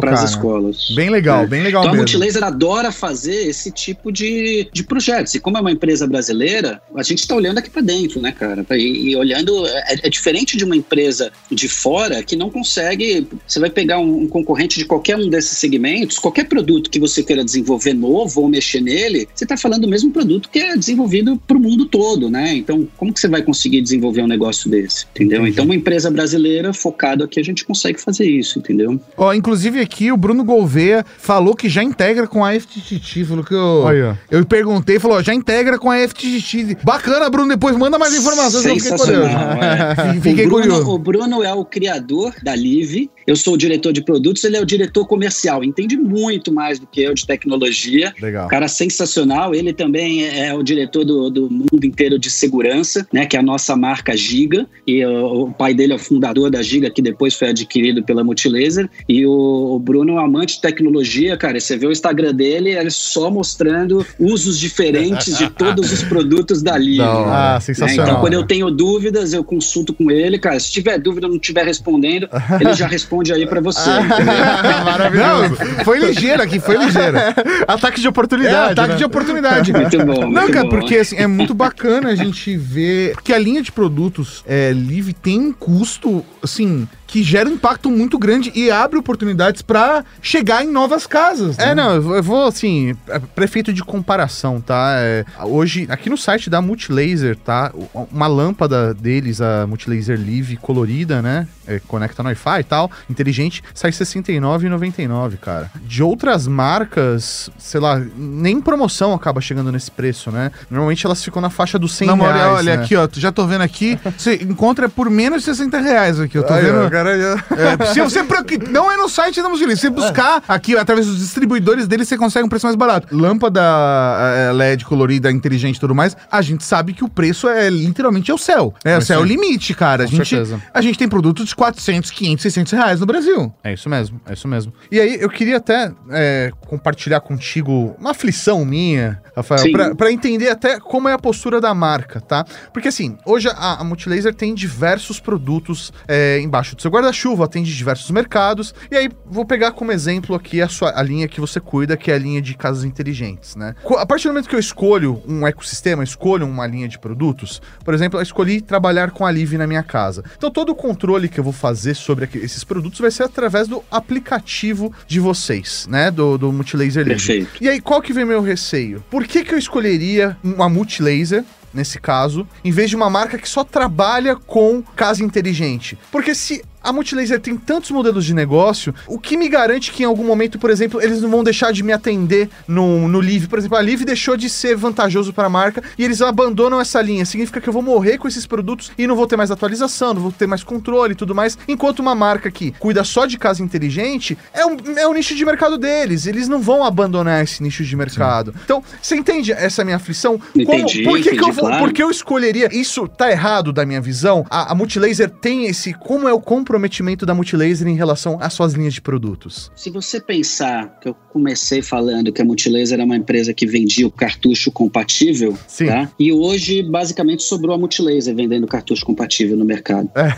[0.00, 0.90] para as escolas.
[0.94, 1.46] Bem legal, é.
[1.46, 2.06] bem legal então, mesmo.
[2.06, 5.34] a Multilaser adora fazer esse tipo de, de projetos.
[5.34, 8.64] E como é uma empresa brasileira, a gente está olhando aqui para dentro, né, cara?
[8.72, 13.26] E, e olhando, é, é, diferente de uma empresa de fora que não consegue.
[13.46, 17.22] Você vai pegar um, um concorrente de qualquer um desses segmentos, qualquer produto que você
[17.22, 21.36] queira desenvolver novo ou mexer nele, você está falando do mesmo produto que é desenvolvido
[21.46, 22.54] para o mundo todo, né?
[22.54, 25.06] Então, como que você vai conseguir desenvolver um negócio desse?
[25.14, 25.40] Entendeu?
[25.40, 25.52] Entendi.
[25.52, 28.98] Então, uma empresa brasileira focada aqui, a gente consegue fazer isso, entendeu?
[29.16, 33.54] Ó, inclusive aqui o Bruno Gouveia falou que já integra com a FTTT, falou que
[33.54, 34.18] eu, Olha.
[34.30, 36.78] eu perguntei, falou, já integra com a FTTT.
[36.82, 38.82] Bacana, Bruno, depois manda mais informações.
[38.82, 40.14] Sensacional, é.
[40.20, 40.90] Fiquei o Bruno, curioso.
[40.90, 44.60] O Bruno é o criador da Live, eu sou o diretor de produtos, ele é
[44.60, 48.05] o diretor comercial, entende muito mais do que eu de tecnologia.
[48.20, 48.48] Legal.
[48.48, 53.36] Cara sensacional, ele também é o diretor do, do mundo inteiro de segurança, né, que
[53.36, 56.90] é a nossa marca Giga, e o, o pai dele é o fundador da Giga,
[56.90, 61.36] que depois foi adquirido pela Multilaser, e o, o Bruno é um amante de tecnologia,
[61.36, 66.62] cara, você vê o Instagram dele, ele só mostrando usos diferentes de todos os produtos
[66.62, 67.00] da Live.
[67.00, 67.96] Ah, sensacional.
[67.96, 68.10] Né?
[68.10, 71.64] Então, quando eu tenho dúvidas, eu consulto com ele, cara, se tiver dúvida, não estiver
[71.64, 72.28] respondendo,
[72.60, 73.90] ele já responde aí para você.
[74.84, 75.56] Maravilhoso.
[75.76, 77.16] Não, foi ligeiro aqui, foi ligeiro.
[77.66, 78.70] ataque de oportunidade.
[78.70, 78.96] É, ataque né?
[78.96, 79.72] de oportunidade.
[79.74, 80.30] Muito bom.
[80.30, 80.70] Não, cara, bom.
[80.70, 83.12] porque assim, é muito bacana a gente ver.
[83.14, 87.90] Porque a linha de produtos é, Live tem um custo, assim, que gera um impacto
[87.90, 91.58] muito grande e abre oportunidades para chegar em novas casas.
[91.58, 91.70] É, né?
[91.72, 94.96] É, não, eu vou assim, é, prefeito de comparação, tá?
[94.98, 97.72] É, hoje, aqui no site da Multilaser, tá?
[98.12, 101.46] Uma lâmpada deles, a Multilaser Live colorida, né?
[101.66, 105.70] É, conecta no Wi-Fi e tal, inteligente, sai R$ 69,99, cara.
[105.82, 110.52] De outras marcas, sei lá, nem promoção acaba chegando nesse preço, né?
[110.70, 112.36] Normalmente elas ficam na faixa dos 100 Não, reais.
[112.36, 112.82] Olha, olha né?
[112.84, 116.44] aqui, ó, já tô vendo aqui, você encontra por menos de 60 reais aqui, eu
[116.44, 118.24] tô Ai, vendo cara é, se você
[118.70, 122.16] não é no site da Multilaser, se você buscar aqui através dos distribuidores deles, você
[122.16, 123.14] consegue um preço mais barato.
[123.14, 127.68] Lâmpada é, LED colorida, inteligente e tudo mais, a gente sabe que o preço é
[127.68, 128.74] literalmente é o céu.
[128.84, 130.04] É, o céu é o limite, cara.
[130.04, 130.36] A gente,
[130.72, 133.52] a gente tem produtos de 400, 500, 600 reais no Brasil.
[133.62, 134.72] É isso mesmo, é isso mesmo.
[134.90, 140.48] E aí, eu queria até é, compartilhar contigo uma aflição minha, Rafael, pra, pra, entender
[140.48, 142.44] até como é a postura da marca, tá?
[142.72, 147.74] Porque assim, hoje a, a Multilaser tem diversos produtos é, embaixo do seu guarda-chuva, atende
[147.74, 148.74] diversos mercados.
[148.90, 152.10] E aí, vou pegar como exemplo aqui a, sua, a linha que você cuida, que
[152.10, 153.74] é a linha de casas inteligentes, né?
[153.98, 157.92] A partir do momento que eu escolho um ecossistema, escolho uma linha de produtos, por
[157.92, 160.22] exemplo, eu escolhi trabalhar com a Live na minha casa.
[160.36, 163.82] Então, todo o controle que eu vou fazer sobre esses produtos vai ser através do
[163.90, 166.10] aplicativo de vocês, né?
[166.10, 167.26] Do, do Multilaser Live.
[167.26, 167.62] Perfeito.
[167.62, 169.02] E aí, qual que vem meu receio?
[169.10, 171.44] Por que, que eu escolheria uma Multilaser
[171.76, 175.98] nesse caso, em vez de uma marca que só trabalha com casa inteligente.
[176.10, 180.06] Porque se a Multilaser tem tantos modelos de negócio, o que me garante que em
[180.06, 183.48] algum momento, por exemplo, eles não vão deixar de me atender no, no Live.
[183.48, 187.02] Por exemplo, a Live deixou de ser vantajoso para a marca e eles abandonam essa
[187.02, 187.24] linha.
[187.24, 190.22] Significa que eu vou morrer com esses produtos e não vou ter mais atualização, não
[190.22, 191.58] vou ter mais controle e tudo mais.
[191.66, 195.44] Enquanto uma marca que cuida só de casa inteligente é um, é um nicho de
[195.44, 196.24] mercado deles.
[196.26, 198.52] Eles não vão abandonar esse nicho de mercado.
[198.52, 198.58] Sim.
[198.64, 200.40] Então, você entende essa minha aflição?
[200.54, 201.78] Entendi, Como, por que, entendi, que eu claro.
[201.78, 202.68] por que eu escolheria?
[202.72, 204.46] Isso tá errado da minha visão?
[204.48, 205.92] A, a Multilaser tem esse.
[205.92, 206.75] Como é o compromisso?
[206.76, 209.72] Comprometimento da Multilaser em relação às suas linhas de produtos?
[209.74, 214.06] Se você pensar que eu comecei falando que a Multilaser era uma empresa que vendia
[214.06, 215.86] o cartucho compatível, Sim.
[215.86, 216.10] Tá?
[216.18, 220.10] e hoje basicamente sobrou a Multilaser vendendo cartucho compatível no mercado.
[220.14, 220.32] É.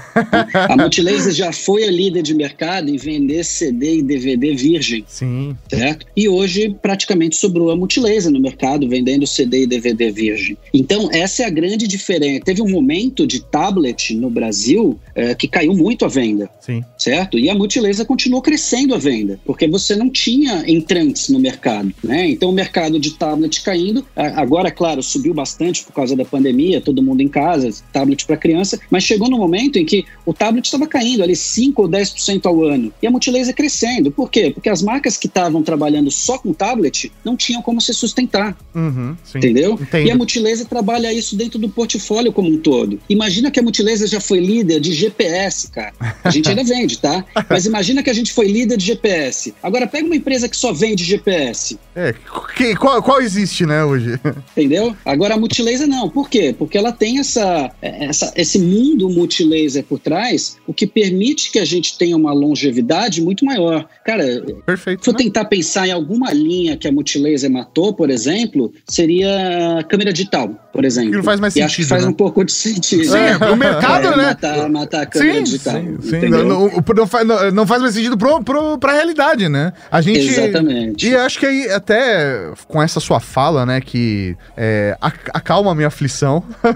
[0.73, 5.05] a Multilaser já foi a líder de mercado em vender CD e DVD virgem.
[5.09, 5.57] Sim.
[5.69, 6.07] Certo?
[6.17, 10.57] E hoje praticamente sobrou a Multilaser no mercado vendendo CD e DVD virgem.
[10.73, 12.45] Então essa é a grande diferença.
[12.45, 16.51] Teve um momento de tablet no Brasil é, que caiu muito a venda.
[16.61, 16.85] Sim.
[16.97, 17.39] Certo?
[17.39, 22.29] E a Multilaser continuou crescendo a venda, porque você não tinha entrantes no mercado, né?
[22.29, 27.03] Então o mercado de tablet caindo, agora, claro, subiu bastante por causa da pandemia, todo
[27.03, 30.87] mundo em casa, tablet para criança, mas chegou no momento em que o tablet estava
[30.87, 32.93] caindo ali 5 ou 10% ao ano.
[33.01, 34.11] E a Multilaser crescendo.
[34.11, 34.51] Por quê?
[34.51, 38.57] Porque as marcas que estavam trabalhando só com tablet não tinham como se sustentar.
[38.75, 39.75] Uhum, entendeu?
[39.75, 40.07] Entendo.
[40.07, 42.99] E a Multilaser trabalha isso dentro do portfólio como um todo.
[43.09, 45.93] Imagina que a Multilaser já foi líder de GPS, cara.
[46.25, 47.25] A gente ainda vende, tá?
[47.49, 49.55] Mas imagina que a gente foi líder de GPS.
[49.63, 51.79] Agora pega uma empresa que só vende GPS.
[51.95, 52.15] É,
[52.57, 54.19] que, qual, qual existe, né, hoje?
[54.57, 54.97] Entendeu?
[55.05, 56.09] Agora a multilaser não.
[56.09, 56.55] Por quê?
[56.57, 61.65] Porque ela tem essa, essa, esse mundo multilaser por trás, o que permite que a
[61.65, 63.87] gente tenha uma longevidade muito maior.
[64.05, 64.25] Cara,
[64.65, 65.19] Perfeito, se eu né?
[65.19, 70.85] tentar pensar em alguma linha que a multilaser matou, por exemplo, seria câmera digital, por
[70.85, 71.11] exemplo.
[71.11, 72.11] Que não faz mais e acho que sentido, faz né?
[72.11, 73.05] um pouco de sentido.
[73.05, 74.27] Sim, é, o mercado, né?
[74.29, 75.81] Matar, matar a câmera digital.
[75.81, 76.29] Sim, sim.
[76.29, 79.73] Não, não, faz, não, não faz mais sentido pro, pro, pra realidade, né?
[79.91, 80.29] A gente.
[80.29, 81.09] Exatamente.
[81.09, 85.75] E acho que aí, até com essa sua fala, né, que é, ac- acalma a
[85.75, 86.43] minha aflição,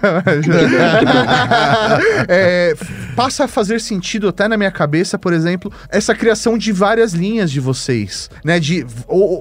[2.29, 2.75] é,
[3.17, 7.51] passa a fazer sentido até na minha cabeça, por exemplo, essa criação de várias linhas
[7.51, 8.85] de vocês, né, de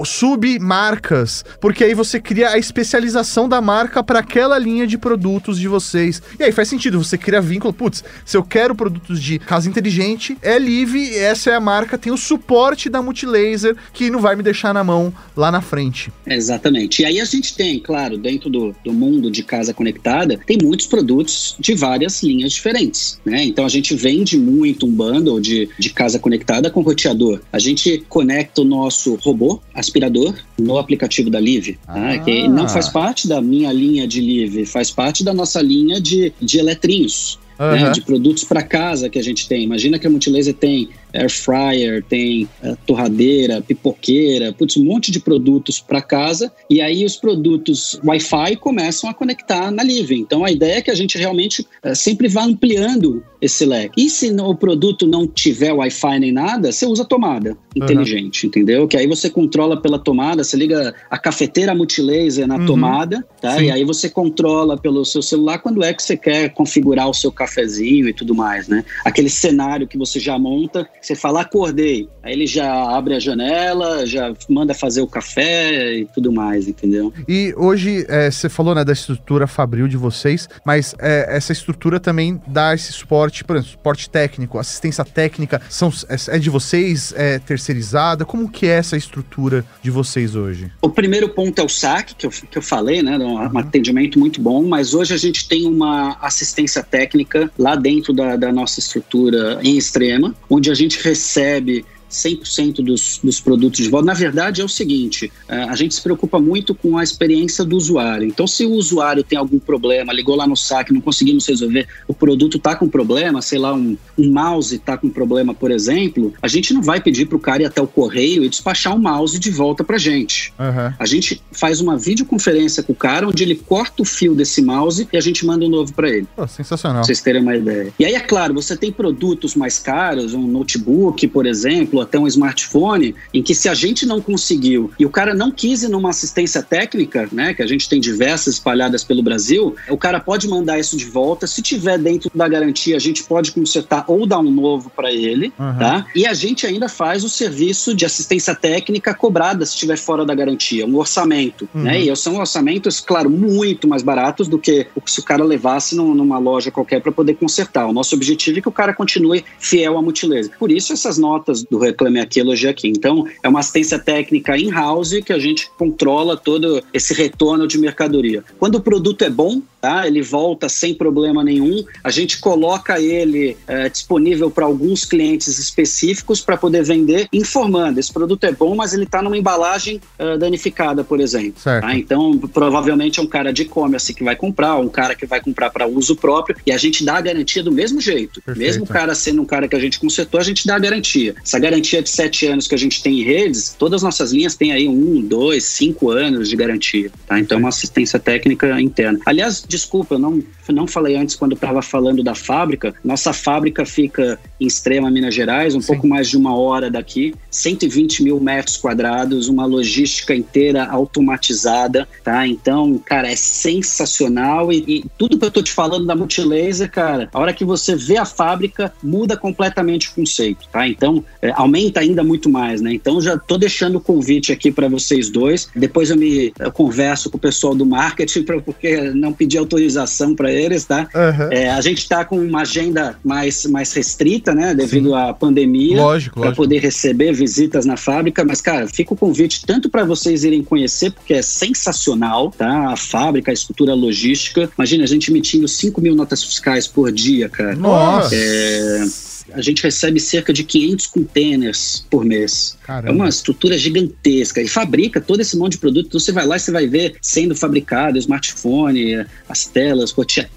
[0.05, 5.67] submarcas, porque aí você cria a especialização da marca para aquela linha de produtos de
[5.67, 6.21] vocês.
[6.39, 10.38] E aí faz sentido, você cria vínculo, putz, se eu quero produtos de casa inteligente,
[10.41, 14.43] é Live, essa é a marca, tem o suporte da Multilaser que não vai me
[14.43, 16.11] deixar na mão lá na frente.
[16.26, 17.01] Exatamente.
[17.01, 20.88] E aí a gente tem, claro, dentro do, do mundo de casa conectada, tem muitos
[20.88, 23.43] produtos de várias linhas diferentes, né?
[23.43, 27.41] Então a gente vende muito um bundle de, de casa conectada com roteador.
[27.51, 32.11] A gente conecta o nosso robô aspirador no aplicativo da Live, tá?
[32.11, 32.19] Ah.
[32.19, 36.34] que não faz parte da minha linha de Live, faz parte da nossa linha de,
[36.41, 37.39] de eletrinhos.
[37.62, 37.91] Né, Aham.
[37.91, 39.64] de produtos para casa que a gente tem.
[39.64, 45.20] Imagina que a Multilaser tem air fryer, tem eh, torradeira, pipoqueira, putz, um monte de
[45.20, 50.16] produtos para casa e aí os produtos Wi-Fi começam a conectar na Live.
[50.16, 54.01] Então a ideia é que a gente realmente eh, sempre vá ampliando esse leque.
[54.05, 58.88] E se o produto não tiver Wi-Fi nem nada, você usa tomada inteligente, entendeu?
[58.88, 62.66] Que aí você controla pela tomada, você liga a cafeteira Multilaser na Uhum.
[62.66, 63.57] tomada, tá?
[63.57, 63.66] Sim.
[63.66, 67.32] E aí você controla pelo seu celular quando é que você quer configurar o seu
[67.32, 68.84] cafezinho e tudo mais, né?
[69.03, 72.08] Aquele cenário que você já monta, você fala, acordei.
[72.24, 77.12] Aí ele já abre a janela, já manda fazer o café e tudo mais, entendeu?
[77.28, 81.99] E hoje, é, você falou né, da estrutura fabril de vocês, mas é, essa estrutura
[81.99, 87.14] também dá esse suporte, por exemplo, suporte técnico, assistência técnica, são, é, é de vocês,
[87.16, 88.24] é terceirizada?
[88.24, 90.72] Como que é essa estrutura de vocês hoje?
[90.82, 93.18] O primeiro ponto é o saque, que eu, que eu falei, né?
[93.18, 98.14] Um, um atendimento muito bom, mas hoje a gente tem uma assistência técnica lá dentro
[98.14, 103.89] da, da nossa estrutura em extrema, onde a gente recebe 100% dos, dos produtos de
[103.89, 104.05] volta.
[104.05, 107.76] Na verdade, é o seguinte: eh, a gente se preocupa muito com a experiência do
[107.76, 108.28] usuário.
[108.28, 112.14] Então, se o usuário tem algum problema, ligou lá no saque, não conseguimos resolver, o
[112.14, 116.47] produto está com problema, sei lá, um, um mouse está com problema, por exemplo, a
[116.47, 119.39] gente não vai pedir para o cara ir até o correio e despachar o mouse
[119.39, 120.53] de volta para gente.
[120.59, 120.93] Aham.
[120.99, 125.07] A gente faz uma videoconferência com o cara onde ele corta o fio desse mouse
[125.12, 126.28] e a gente manda um novo para ele.
[126.36, 127.01] Pô, sensacional.
[127.01, 127.93] Pra vocês terem uma ideia.
[127.97, 132.18] E aí, é claro, você tem produtos mais caros, um notebook, por exemplo, ou até
[132.20, 135.89] um smartphone, em que se a gente não conseguiu e o cara não quis ir
[135.89, 140.47] numa assistência técnica, né, que a gente tem diversas espalhadas pelo Brasil, o cara pode
[140.47, 141.47] mandar isso de volta.
[141.47, 145.54] Se tiver dentro da garantia, a gente pode consertar ou dar um novo para ele,
[145.60, 145.78] Aham.
[145.80, 146.06] tá?
[146.16, 150.34] E a gente ainda faz o serviço de assistência técnica cobrada se estiver fora da
[150.36, 151.84] garantia, um orçamento, Uhum.
[151.84, 152.02] né?
[152.02, 155.95] E são orçamentos, claro, muito mais baratos do que o que se o cara levasse
[155.95, 157.88] num- numa loja qualquer para poder consertar.
[157.88, 160.52] O nosso objetivo é que o cara continue fiel à Multilaser.
[160.60, 162.88] Por isso essas notas do Reclame Aqui, Elogia Aqui.
[162.88, 168.44] Então, é uma assistência técnica in-house que a gente controla todo esse retorno de mercadoria.
[168.58, 170.08] Quando o produto é bom, tá?
[170.08, 171.84] Ele volta sem problema nenhum.
[172.04, 178.14] A gente coloca ele eh, disponível para alguns clientes específicos para poder vender, informando: esse
[178.14, 181.62] produto é bom, mas ele está numa embalagem eh, danificada, por exemplo.
[181.64, 181.96] Tá?
[181.96, 185.72] Então, provavelmente é um cara de e-commerce que vai comprar, um cara que vai comprar
[185.72, 188.42] para uso próprio, e a gente dá a garantia do mesmo jeito.
[188.42, 188.60] Perfeito.
[188.60, 191.36] Mesmo o cara sendo um cara que a gente consertou, a gente dá a garantia.
[191.44, 194.55] Essa garantia de sete anos que a gente tem em redes, todas as nossas linhas
[194.55, 197.11] têm aí um, dois, cinco anos de garantia.
[197.27, 197.39] Tá?
[197.39, 199.19] Então, é uma assistência técnica interna.
[199.25, 202.93] Aliás, desculpa, eu não, não falei antes quando estava falando da fábrica.
[203.03, 205.88] Nossa fábrica fica em Extrema, Minas Gerais, um Sim.
[205.88, 212.47] pouco mais de uma hora daqui, 120 mil metros quadrados, uma logística inteira automatizada, tá?
[212.47, 217.29] Então, cara, é sensacional e, e tudo que eu tô te falando da Multilaser, cara,
[217.34, 220.88] a hora que você vê a fábrica, muda completamente o conceito, tá?
[220.88, 222.93] Então, é, aumenta ainda muito mais, né?
[222.93, 225.70] Então, já tô deixando o convite aqui para vocês dois.
[225.76, 230.36] Depois eu me eu converso com o pessoal do marketing, pra, porque não pedi autorização
[230.36, 231.07] para eles, tá?
[231.14, 231.49] Aham.
[231.51, 236.39] É, a gente está com uma agenda mais, mais restrita, né, devido à pandemia, Lógico,
[236.39, 238.43] para poder receber visitas na fábrica.
[238.43, 242.91] Mas, cara, fica o convite tanto para vocês irem conhecer, porque é sensacional, tá?
[242.91, 244.70] A fábrica, a estrutura logística.
[244.78, 247.76] Imagina, a gente emitindo 5 mil notas fiscais por dia, cara.
[247.76, 248.36] Nossa.
[248.36, 249.05] É,
[249.52, 252.78] a gente recebe cerca de 500 containers por mês.
[252.92, 253.10] Caramba.
[253.10, 256.08] É uma estrutura gigantesca e fabrica todo esse monte de produto.
[256.08, 260.14] Então você vai lá e você vai ver sendo fabricado smartphone, as telas,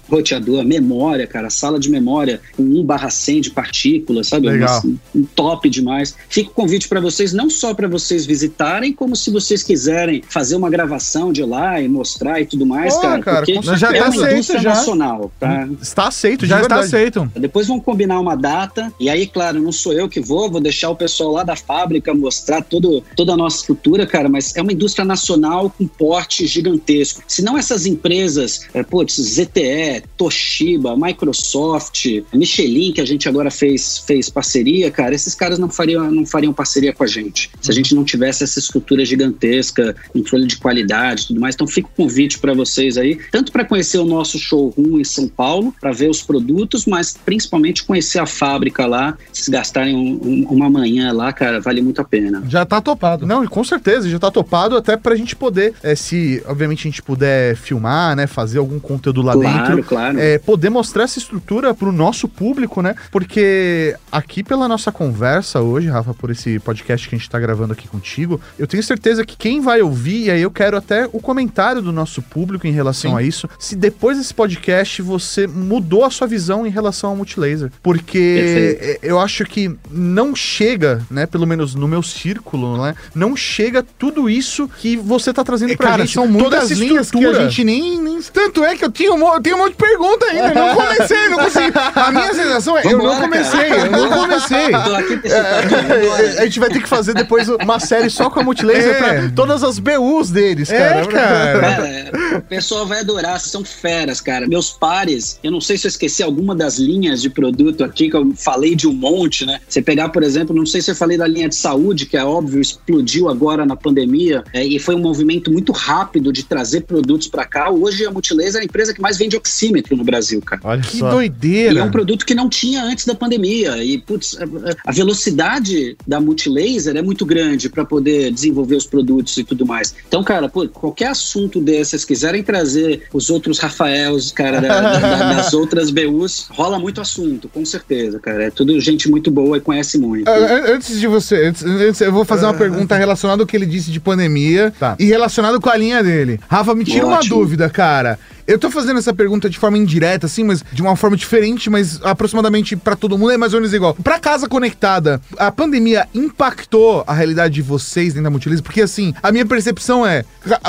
[0.09, 4.47] roteador, memória, cara, sala de memória com 1 barra 100 de partículas, sabe?
[4.47, 4.83] Legal.
[5.15, 6.15] Um, top demais.
[6.27, 10.55] Fica o convite para vocês, não só para vocês visitarem, como se vocês quiserem fazer
[10.55, 13.45] uma gravação de lá e mostrar e tudo mais, cara, cara.
[13.45, 14.69] Porque já é tá uma indústria já.
[14.69, 15.67] nacional, tá?
[15.81, 17.31] Está aceito, já está aceito.
[17.35, 20.89] Depois vão combinar uma data e aí, claro, não sou eu que vou, vou deixar
[20.89, 24.73] o pessoal lá da fábrica mostrar todo, toda a nossa estrutura, cara, mas é uma
[24.73, 27.21] indústria nacional com porte gigantesco.
[27.27, 33.99] Se não essas empresas, é, putz, ZTE, Toshiba, Microsoft, Michelin, que a gente agora fez,
[33.99, 37.51] fez parceria, cara, esses caras não fariam, não fariam parceria com a gente.
[37.61, 41.53] Se a gente não tivesse essa estrutura gigantesca, controle de qualidade e tudo mais.
[41.55, 45.27] Então fica o convite para vocês aí, tanto para conhecer o nosso showroom em São
[45.27, 49.17] Paulo, para ver os produtos, mas principalmente conhecer a fábrica lá.
[49.31, 52.14] Se gastarem um, um, uma manhã lá, cara, vale muito a pena.
[52.47, 53.25] Já tá topado.
[53.25, 57.01] Não, com certeza, já tá topado até pra gente poder, é, se obviamente a gente
[57.01, 60.19] puder filmar, né, fazer algum conteúdo lá claro, dentro, claro.
[60.19, 62.95] É, poder mostrar essa estrutura pro nosso público, né?
[63.11, 67.73] Porque aqui pela nossa conversa hoje, Rafa, por esse podcast que a gente tá gravando
[67.73, 71.19] aqui contigo, eu tenho certeza que quem vai ouvir, e aí eu quero até o
[71.19, 73.17] comentário do nosso público em relação Sim.
[73.17, 77.71] a isso, se depois desse podcast você mudou a sua visão em relação ao multilaser.
[77.81, 79.05] Porque Perfeito.
[79.05, 84.29] eu acho que não chega, né, pelo menos no meu círculo, né, não chega tudo
[84.29, 86.13] isso que você tá trazendo é, pra cara, gente.
[86.13, 88.21] São muitas linhas que a gente nem, nem...
[88.21, 90.75] Tanto é que eu tinha um, eu tenho um monte de pergunta ainda, eu não
[90.75, 91.73] comecei, não consegui.
[91.95, 93.85] A minha sensação é, Vambora, eu não comecei, cara.
[93.85, 95.31] eu não comecei.
[95.31, 98.97] É, a gente vai ter que fazer depois uma série só com a multilaser é.
[98.97, 101.01] pra todas as BUs deles, cara.
[101.01, 101.59] É, cara.
[101.59, 102.37] cara.
[102.37, 104.47] O pessoal vai adorar, são feras, cara.
[104.47, 108.15] Meus pares, eu não sei se eu esqueci alguma das linhas de produto aqui, que
[108.15, 109.59] eu falei de um monte, né?
[109.67, 112.23] Você pegar, por exemplo, não sei se eu falei da linha de saúde, que é
[112.23, 117.27] óbvio, explodiu agora na pandemia, é, e foi um movimento muito rápido de trazer produtos
[117.27, 117.69] para cá.
[117.69, 120.61] Hoje a Multilaser é a empresa que mais vende oxímetro no Brasil, cara.
[120.63, 121.11] Olha que só.
[121.11, 121.73] doideira.
[121.73, 123.83] E é um produto que não tinha antes da pandemia.
[123.83, 124.37] E, putz,
[124.85, 129.93] a velocidade da Multilaser é muito grande para poder desenvolver os produtos e tudo mais.
[130.07, 135.53] Então, cara, pô, qualquer assunto desses, quiserem trazer os outros Rafaels, cara, da, da, das
[135.53, 138.45] outras BUs, rola muito assunto, com certeza, cara.
[138.45, 140.29] É tudo gente muito boa e conhece muito.
[140.29, 143.65] Uh, antes de você, antes, eu vou fazer uma uh, pergunta relacionada ao que ele
[143.65, 144.95] disse de pandemia tá.
[144.99, 146.39] e relacionado com a linha dele.
[146.47, 147.35] Rafa, me tira Ótimo.
[147.35, 148.19] uma dúvida, cara.
[148.47, 151.99] Eu tô fazendo essa pergunta de forma indireta, assim, mas de uma forma diferente, mas
[152.03, 153.95] aproximadamente para todo mundo é mais ou menos igual.
[153.95, 158.61] Pra casa conectada, a pandemia impactou a realidade de vocês dentro da Multilize?
[158.61, 160.23] Porque, assim, a minha percepção é: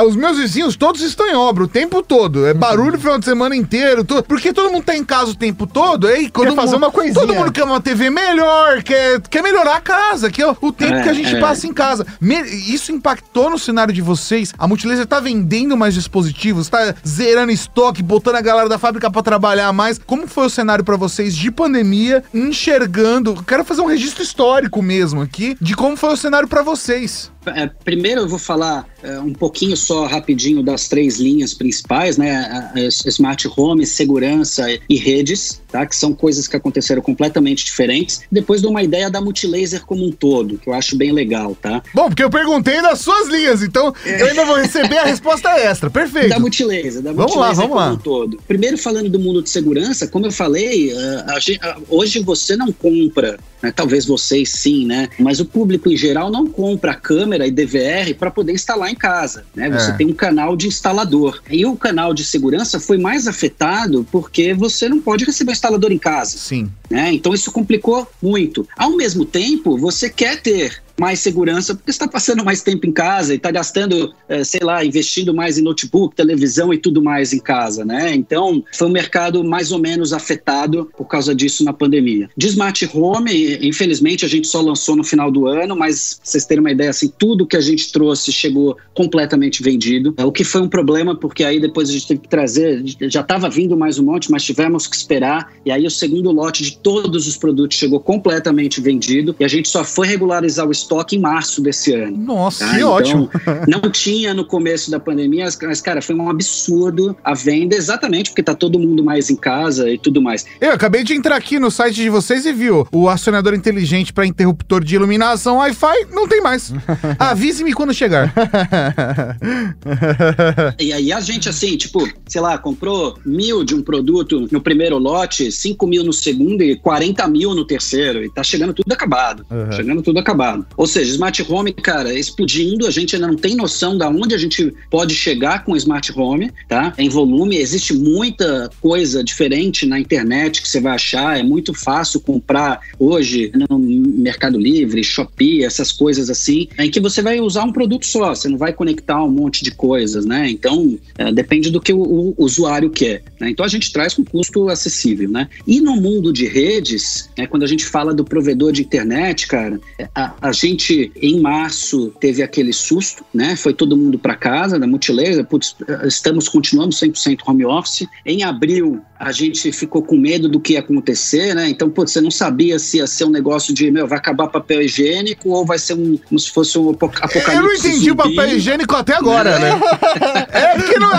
[0.06, 2.46] os meus vizinhos todos estão em obra o tempo todo.
[2.46, 4.04] É barulho o final de semana inteiro.
[4.04, 6.06] Todo, porque todo mundo tá em casa o tempo todo.
[6.06, 7.14] Aí, quando quer fazer mundo, uma coisinha.
[7.14, 10.94] Todo mundo quer uma TV melhor, quer, quer melhorar a casa, que é o tempo
[10.94, 11.40] é, que a gente é.
[11.40, 12.06] passa em casa.
[12.20, 12.40] Me,
[12.72, 14.54] isso impactou no cenário de vocês?
[14.58, 19.22] A Multilaser tá vendendo mais dispositivos, tá zerando estoque, botando a galera da fábrica para
[19.22, 19.98] trabalhar mais.
[19.98, 23.42] Como foi o cenário para vocês de pandemia, enxergando?
[23.44, 27.30] Quero fazer um registro histórico mesmo aqui de como foi o cenário para vocês.
[27.54, 32.36] É, primeiro eu vou falar é, um pouquinho só rapidinho das três linhas principais, né?
[32.36, 35.86] A, a Smart Home, segurança e redes, tá?
[35.86, 38.22] Que são coisas que aconteceram completamente diferentes.
[38.30, 41.82] Depois dou uma ideia da Multilaser como um todo, que eu acho bem legal, tá?
[41.94, 44.22] Bom, porque eu perguntei das suas linhas, então é.
[44.22, 45.90] eu ainda vou receber a resposta extra.
[45.90, 46.28] Perfeito.
[46.28, 47.92] Da Multilaser, da vamos Multilaser lá, vamos como lá.
[47.92, 48.42] um todo.
[48.46, 53.72] Primeiro falando do mundo de segurança, como eu falei, a, hoje você não compra né?
[53.74, 55.08] talvez vocês sim, né?
[55.18, 59.44] Mas o público em geral não compra câmera e DVR para poder instalar em casa,
[59.54, 59.68] né?
[59.68, 59.94] Você é.
[59.94, 61.42] tem um canal de instalador.
[61.50, 65.98] E o canal de segurança foi mais afetado porque você não pode receber instalador em
[65.98, 66.38] casa.
[66.38, 66.70] Sim.
[66.90, 67.12] Né?
[67.12, 68.66] Então isso complicou muito.
[68.76, 73.34] Ao mesmo tempo, você quer ter mais segurança, porque está passando mais tempo em casa
[73.34, 77.38] e está gastando, é, sei lá, investindo mais em notebook, televisão e tudo mais em
[77.38, 78.14] casa, né?
[78.14, 82.30] Então, foi um mercado mais ou menos afetado por causa disso na pandemia.
[82.36, 86.60] De smart home, infelizmente, a gente só lançou no final do ano, mas vocês terem
[86.60, 90.68] uma ideia, assim, tudo que a gente trouxe chegou completamente vendido, o que foi um
[90.68, 94.30] problema, porque aí depois a gente teve que trazer, já estava vindo mais um monte,
[94.30, 98.80] mas tivemos que esperar, e aí o segundo lote de todos os produtos chegou completamente
[98.80, 102.16] vendido, e a gente só foi regularizar o estoque estoque em março desse ano.
[102.16, 102.70] Nossa, tá?
[102.70, 103.30] que então, ótimo.
[103.68, 108.42] não tinha no começo da pandemia, mas, cara, foi um absurdo a venda, exatamente porque
[108.42, 110.46] tá todo mundo mais em casa e tudo mais.
[110.60, 114.26] Eu acabei de entrar aqui no site de vocês e viu o acionador inteligente para
[114.26, 116.72] interruptor de iluminação Wi-Fi não tem mais.
[117.18, 118.32] Avise-me quando chegar.
[120.78, 124.98] e aí a gente, assim, tipo, sei lá, comprou mil de um produto no primeiro
[124.98, 129.46] lote, cinco mil no segundo, entre 40 mil no terceiro e tá chegando tudo acabado.
[129.50, 129.72] Uhum.
[129.72, 130.66] Chegando tudo acabado.
[130.76, 134.38] Ou seja, smart home, cara, explodindo, a gente ainda não tem noção da onde a
[134.38, 136.92] gente pode chegar com smart home, tá?
[136.98, 142.20] Em volume, existe muita coisa diferente na internet que você vai achar, é muito fácil
[142.20, 147.72] comprar hoje no Mercado Livre, Shopee, essas coisas assim, em que você vai usar um
[147.72, 150.48] produto só, você não vai conectar um monte de coisas, né?
[150.48, 153.22] Então, é, depende do que o, o usuário quer.
[153.40, 153.50] Né?
[153.50, 155.48] Então, a gente traz com custo acessível, né?
[155.66, 159.78] E no mundo de redes, né, quando a gente fala do provedor de internet, cara,
[160.14, 163.56] a, a gente, em março, teve aquele susto, né?
[163.56, 168.08] Foi todo mundo para casa, da Multilaser, putz, estamos continuando 100% home office.
[168.24, 171.68] Em abril, a gente ficou com medo do que ia acontecer, né?
[171.68, 174.82] Então, putz, você não sabia se ia ser um negócio de, meu, vai acabar papel
[174.82, 178.48] higiênico ou vai ser um, como se fosse um apocalipse Eu não entendi o papel
[178.56, 179.70] higiênico até agora, né?
[180.52, 181.10] é porque não,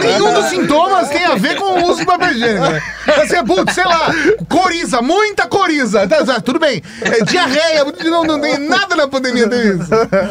[0.00, 2.82] nenhum dos sintomas tem a ver com o uso do papel higiênico, né?
[3.18, 4.12] Você, putz, sei lá,
[4.48, 6.06] coriza, muita coriza.
[6.06, 6.82] Tá, tá, tudo bem.
[7.00, 9.88] É, diarreia, não, não tem nada na pandemia disso.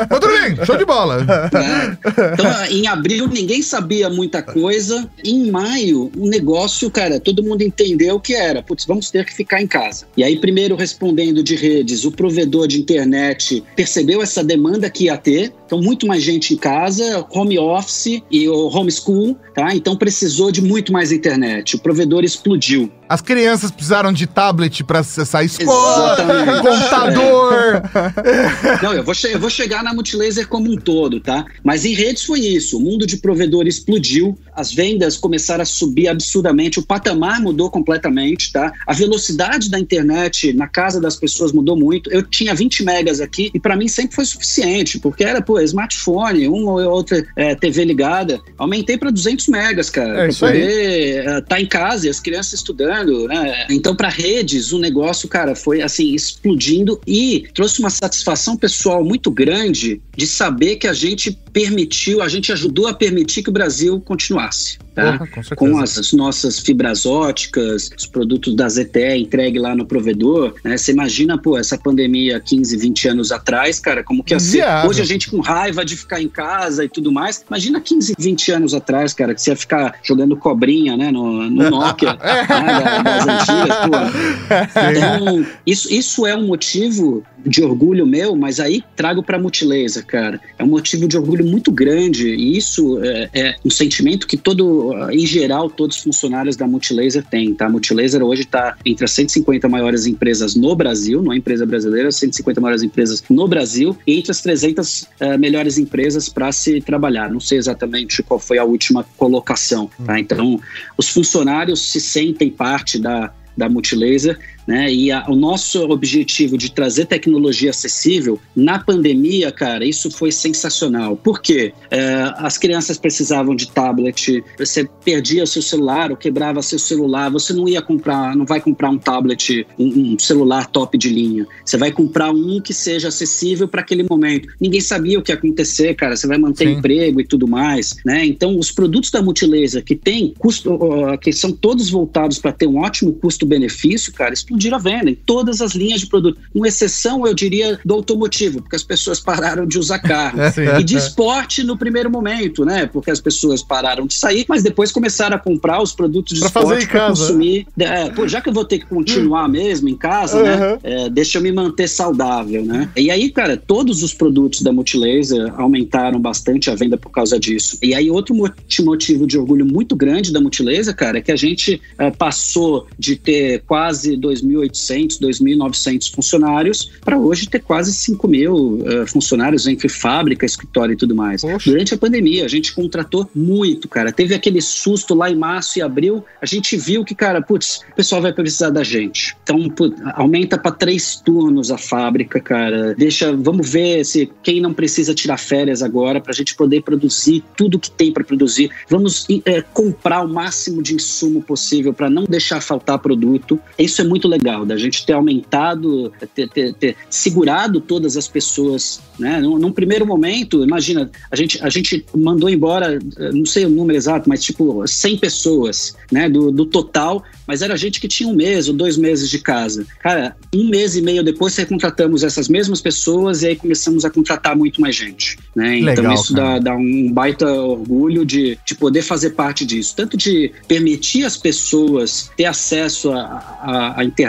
[0.09, 1.25] Mas tudo bem, show de bola.
[1.53, 2.33] É.
[2.33, 5.09] Então, em abril, ninguém sabia muita coisa.
[5.23, 8.61] Em maio, o negócio, cara, todo mundo entendeu o que era.
[8.61, 10.05] Putz, vamos ter que ficar em casa.
[10.15, 15.17] E aí, primeiro respondendo de redes, o provedor de internet percebeu essa demanda que ia
[15.17, 15.53] ter.
[15.65, 19.73] Então, muito mais gente em casa, home office e o homeschool, tá?
[19.73, 21.75] Então, precisou de muito mais internet.
[21.75, 22.91] O provedor explodiu.
[23.07, 26.61] As crianças precisaram de tablet para acessar a escola, Exatamente.
[26.67, 27.81] computador.
[28.81, 31.45] Não, eu vou, eu vou chegar na Multilaser como um todo, tá?
[31.63, 32.77] Mas em redes foi isso.
[32.77, 38.51] O mundo de provedor explodiu, as vendas começaram a subir absurdamente, o patamar mudou completamente,
[38.51, 38.71] tá?
[38.85, 42.11] A velocidade da internet na casa das pessoas mudou muito.
[42.11, 46.47] Eu tinha 20 megas aqui e para mim sempre foi suficiente, porque era, pô, smartphone,
[46.47, 48.39] uma ou outra é, TV ligada.
[48.57, 52.19] Aumentei para 200 megas, cara, é para poder estar é, tá em casa e as
[52.19, 52.85] crianças estudando
[53.27, 53.65] né?
[53.69, 59.31] Então, para redes, o negócio, cara, foi assim, explodindo e trouxe uma satisfação pessoal muito
[59.31, 63.99] grande de saber que a gente permitiu, a gente ajudou a permitir que o Brasil
[64.01, 64.77] continuasse.
[64.95, 65.19] Tá?
[65.19, 70.77] com, com as nossas fibras óticas, os produtos da ZTE entregue lá no provedor, né?
[70.77, 74.63] Você imagina, pô, essa pandemia 15, 20 anos atrás, cara, como que ia ser?
[74.87, 77.43] Hoje a gente com raiva de ficar em casa e tudo mais.
[77.45, 81.67] Imagina 15, 20 anos atrás, cara, que você ia ficar jogando cobrinha, né, no, no
[81.69, 84.81] Nokia, né, das antigas, pô.
[84.91, 90.39] Então, isso, isso é um motivo de orgulho meu, mas aí trago para Multilaser, cara.
[90.57, 94.84] É um motivo de orgulho muito grande e isso é, é, um sentimento que todo,
[95.11, 97.65] em geral, todos os funcionários da Multilaser têm, tá?
[97.65, 102.11] A Multilaser hoje está entre as 150 maiores empresas no Brasil, não é empresa brasileira,
[102.11, 106.81] 150 maiores empresas no Brasil e entre as 300 uh, eh, melhores empresas para se
[106.81, 107.29] trabalhar.
[107.29, 110.19] Não sei exatamente qual foi a última colocação, tá?
[110.19, 110.59] Então,
[110.97, 114.91] os funcionários se sentem parte da da Multilaser né?
[114.91, 121.15] E a, o nosso objetivo de trazer tecnologia acessível na pandemia, cara, isso foi sensacional.
[121.15, 121.73] Por quê?
[121.91, 127.53] É, as crianças precisavam de tablet, você perdia seu celular ou quebrava seu celular, você
[127.53, 131.45] não ia comprar, não vai comprar um tablet, um, um celular top de linha.
[131.63, 134.47] Você vai comprar um que seja acessível para aquele momento.
[134.59, 136.15] Ninguém sabia o que ia acontecer, cara.
[136.15, 136.73] Você vai manter Sim.
[136.73, 138.25] emprego e tudo mais, né?
[138.25, 140.77] Então, os produtos da Multilaser que tem custo,
[141.21, 145.61] que são todos voltados para ter um ótimo custo-benefício, cara, explodiram a venda em todas
[145.61, 146.39] as linhas de produto.
[146.53, 150.39] Com exceção, eu diria, do automotivo, porque as pessoas pararam de usar carro.
[150.79, 152.85] E de esporte no primeiro momento, né?
[152.85, 156.61] Porque as pessoas pararam de sair, mas depois começaram a comprar os produtos de pra
[156.61, 157.67] esporte para consumir.
[157.77, 160.43] É, pô, já que eu vou ter que continuar mesmo em casa, uhum.
[160.43, 160.79] né?
[160.83, 162.89] É, deixa eu me manter saudável, né?
[162.95, 167.77] E aí, cara, todos os produtos da Multilaser aumentaram bastante a venda por causa disso.
[167.81, 171.81] E aí, outro motivo de orgulho muito grande da Multilaser, cara, é que a gente
[171.97, 178.53] é, passou de ter quase 2.800 2.800, 2.900 funcionários, para hoje ter quase 5 mil
[178.53, 181.41] uh, funcionários entre fábrica, escritório e tudo mais.
[181.41, 181.69] Poxa.
[181.69, 184.11] Durante a pandemia, a gente contratou muito, cara.
[184.11, 187.95] Teve aquele susto lá em março e abril, a gente viu que, cara, putz, o
[187.95, 189.35] pessoal vai precisar da gente.
[189.43, 192.93] Então, putz, aumenta para três turnos a fábrica, cara.
[192.95, 197.43] Deixa, vamos ver se quem não precisa tirar férias agora, para a gente poder produzir
[197.55, 198.69] tudo que tem para produzir.
[198.89, 203.59] Vamos é, comprar o máximo de insumo possível para não deixar faltar produto.
[203.77, 209.01] Isso é muito legal da gente ter aumentado, ter, ter, ter segurado todas as pessoas,
[209.19, 209.39] né?
[209.39, 212.99] Num, num, primeiro momento, imagina, a gente, a gente mandou embora,
[213.33, 216.29] não sei o número exato, mas tipo 100 pessoas, né?
[216.29, 219.85] Do, do total, mas era gente que tinha um mês ou dois meses de casa.
[219.99, 224.55] Cara, um mês e meio depois recontratamos essas mesmas pessoas e aí começamos a contratar
[224.55, 225.77] muito mais gente, né?
[225.77, 230.17] Então Legal, isso dá, dá, um baita orgulho de, de poder fazer parte disso, tanto
[230.17, 234.24] de permitir as pessoas ter acesso à internet,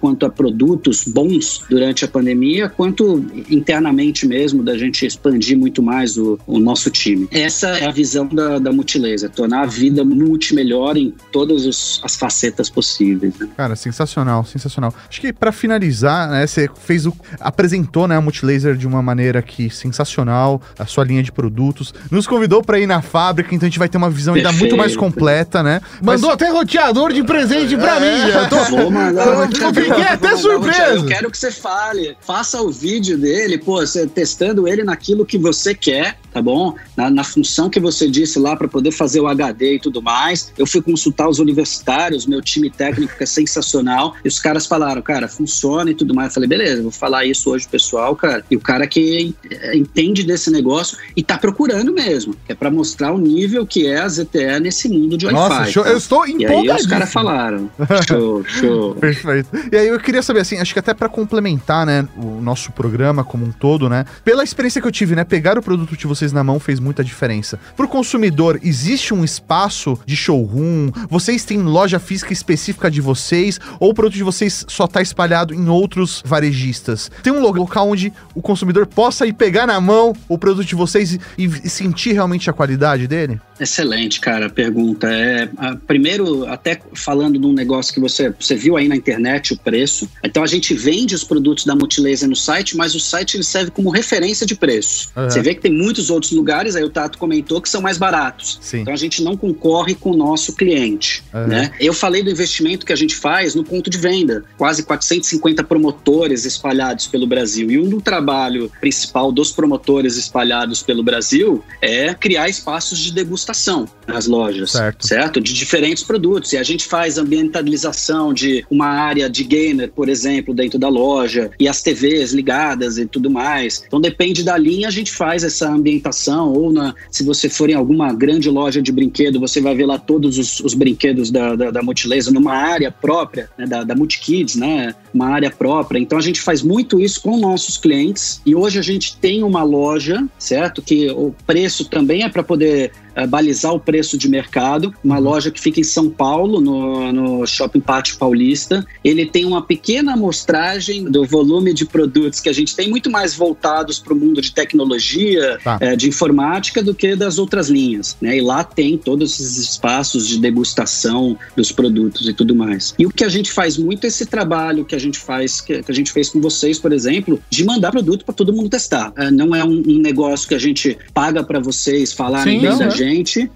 [0.00, 6.16] quanto a produtos bons durante a pandemia, quanto internamente mesmo da gente expandir muito mais
[6.16, 7.28] o, o nosso time.
[7.30, 12.00] Essa é a visão da, da Multilaser, tornar a vida multi melhor em todas os,
[12.04, 13.36] as facetas possíveis.
[13.38, 13.48] Né?
[13.56, 14.94] Cara, sensacional, sensacional.
[15.08, 19.42] Acho que para finalizar, né, você fez o apresentou, né, a Multilaser de uma maneira
[19.42, 23.70] que sensacional, a sua linha de produtos, nos convidou para ir na fábrica, então a
[23.70, 25.80] gente vai ter uma visão ainda muito mais completa, né?
[26.02, 26.34] Mandou Mas...
[26.34, 30.80] até roteador de presente para mim, já tô, vou mandar, eu fiquei até surpreso.
[30.80, 35.38] Eu quero que você fale, faça o vídeo dele, pô, você testando ele naquilo que
[35.38, 36.74] você quer, tá bom?
[36.96, 40.52] Na, na função que você disse lá para poder fazer o HD e tudo mais.
[40.58, 45.00] Eu fui consultar os universitários, meu time técnico que é sensacional, e os caras falaram,
[45.02, 46.28] cara, funciona e tudo mais.
[46.28, 48.44] Eu falei, beleza, vou falar isso hoje, pessoal, cara.
[48.50, 49.34] E o cara que
[49.74, 54.08] entende desse negócio e tá procurando mesmo, é para mostrar o nível que é a
[54.08, 55.38] ZTE nesse mundo de Wi-Fi.
[55.38, 55.84] Nossa, show.
[55.84, 55.90] Tá?
[55.90, 56.66] eu estou empolgadíssimo.
[56.66, 57.70] E aí os caras falaram,
[58.06, 58.96] show, show.
[59.14, 59.48] Perfeito.
[59.72, 63.24] E aí eu queria saber, assim, acho que até para complementar, né, o nosso programa
[63.24, 66.32] como um todo, né, pela experiência que eu tive, né, pegar o produto de vocês
[66.32, 67.58] na mão fez muita diferença.
[67.76, 70.90] Para o consumidor, existe um espaço de showroom?
[71.08, 73.58] Vocês têm loja física específica de vocês?
[73.80, 77.10] Ou o produto de vocês só está espalhado em outros varejistas?
[77.22, 81.18] Tem um local onde o consumidor possa ir pegar na mão o produto de vocês
[81.38, 83.40] e, e sentir realmente a qualidade dele?
[83.58, 85.08] Excelente, cara, a pergunta.
[85.08, 89.52] É, a, primeiro, até falando de um negócio que você, você viu aí na internet,
[89.52, 90.08] o preço.
[90.22, 93.70] Então, a gente vende os produtos da Multilaser no site, mas o site ele serve
[93.70, 95.10] como referência de preço.
[95.16, 95.30] Uhum.
[95.30, 98.58] Você vê que tem muitos outros lugares, aí o Tato comentou, que são mais baratos.
[98.60, 98.80] Sim.
[98.80, 101.22] Então, a gente não concorre com o nosso cliente.
[101.32, 101.46] Uhum.
[101.46, 101.70] Né?
[101.80, 104.44] Eu falei do investimento que a gente faz no ponto de venda.
[104.56, 107.70] Quase 450 promotores espalhados pelo Brasil.
[107.70, 113.34] E um do trabalho principal dos promotores espalhados pelo Brasil é criar espaços de degustação
[113.34, 115.06] degustação nas lojas, certo.
[115.06, 115.40] certo?
[115.40, 116.52] De diferentes produtos.
[116.52, 121.50] E a gente faz ambientalização de uma área de gamer, por exemplo, dentro da loja,
[121.58, 123.84] e as TVs ligadas e tudo mais.
[123.86, 126.52] Então depende da linha, a gente faz essa ambientação.
[126.52, 129.98] Ou na, se você for em alguma grande loja de brinquedo, você vai ver lá
[129.98, 134.56] todos os, os brinquedos da, da, da Multilaser numa área própria, né, da, da Multikids,
[134.56, 134.94] né?
[135.12, 135.98] Uma área própria.
[135.98, 138.40] Então a gente faz muito isso com nossos clientes.
[138.44, 140.82] E hoje a gente tem uma loja, certo?
[140.82, 144.94] Que o preço também é para poder uh, balizar o preço de mercado.
[145.02, 145.22] Uma uhum.
[145.22, 148.86] loja que fica em São Paulo, no, no Shopping Pátio Paulista.
[149.02, 153.34] Ele tem uma pequena amostragem do volume de produtos que a gente tem, muito mais
[153.34, 155.78] voltados para o mundo de tecnologia, tá.
[155.80, 158.16] é, de informática, do que das outras linhas.
[158.20, 158.38] Né?
[158.38, 162.94] E lá tem todos esses espaços de degustação dos produtos e tudo mais.
[162.98, 165.82] E o que a gente faz muito é esse trabalho que a gente faz, que,
[165.82, 169.12] que a gente fez com vocês, por exemplo, de mandar produto para todo mundo testar.
[169.16, 172.88] É, não é um, um, negócio que a gente paga para vocês falarem bem da
[172.88, 173.03] gente.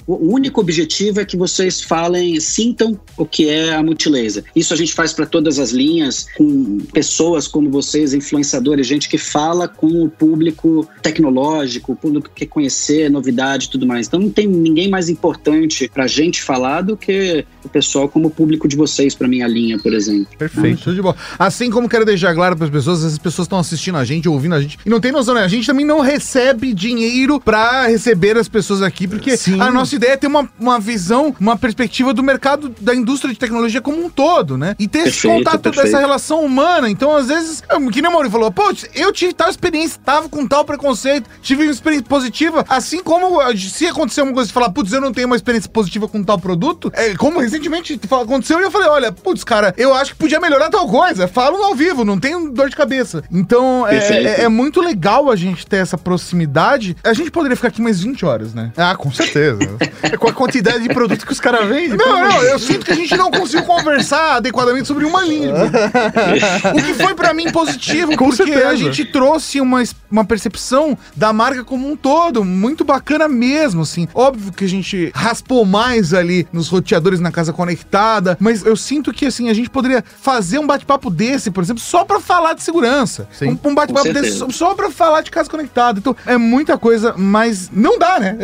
[0.07, 4.45] O único objetivo é que vocês falem, sintam o que é a Multilaser.
[4.55, 9.19] Isso a gente faz para todas as linhas, com pessoas como vocês, influenciadores, gente que
[9.19, 14.07] fala com o público tecnológico, o público que quer conhecer novidade e tudo mais.
[14.07, 18.29] Então não tem ninguém mais importante para a gente falar do que o pessoal como
[18.29, 20.29] o público de vocês, para minha linha, por exemplo.
[20.39, 21.17] Perfeito, tudo de boa.
[21.39, 24.55] Assim como quero deixar claro para as pessoas, essas pessoas estão assistindo a gente, ouvindo
[24.55, 25.43] a gente, e não tem noção, né?
[25.43, 29.61] A gente também não recebe dinheiro para receber as pessoas aqui, porque Sim.
[29.61, 33.39] a nossa ideia é ter uma, uma visão, uma perspectiva do mercado da indústria de
[33.39, 34.75] tecnologia como um todo, né?
[34.79, 35.87] E ter perfeito, esse contato perfeito.
[35.87, 36.91] dessa relação humana.
[36.91, 37.63] Então, às vezes,
[37.93, 41.65] que nem o Mauri falou, pô, eu tive tal experiência, tava com tal preconceito, tive
[41.65, 45.27] uma experiência positiva, assim como se acontecer uma coisa e falar, putz, eu não tenho
[45.27, 49.45] uma experiência positiva com tal produto, é, como recentemente aconteceu, e eu falei, olha, putz,
[49.45, 52.77] cara, eu acho que podia melhorar tal coisa, falo ao vivo, não tenho dor de
[52.77, 53.23] cabeça.
[53.31, 56.97] Então, é, é, é, muito legal a gente ter essa proximidade.
[57.05, 58.73] A gente poderia ficar aqui mais 20 horas, né?
[58.77, 59.28] Ah, com certeza.
[60.03, 61.97] É com a quantidade de produto que os caras vendem.
[61.97, 65.53] Não, não, eu sinto que a gente não conseguiu conversar adequadamente sobre uma linha.
[66.75, 68.69] o que foi para mim positivo, com porque certeza.
[68.69, 74.09] a gente trouxe uma, uma percepção da marca como um todo, muito bacana mesmo, assim.
[74.15, 79.13] Óbvio que a gente raspou mais ali nos roteadores na casa conectada, mas eu sinto
[79.13, 82.63] que, assim, a gente poderia fazer um bate-papo desse, por exemplo, só para falar de
[82.63, 83.29] segurança.
[83.33, 83.59] Sim.
[83.65, 85.99] Um, um bate-papo desse só para falar de casa conectada.
[85.99, 88.37] Então, é muita coisa, mas não dá, né?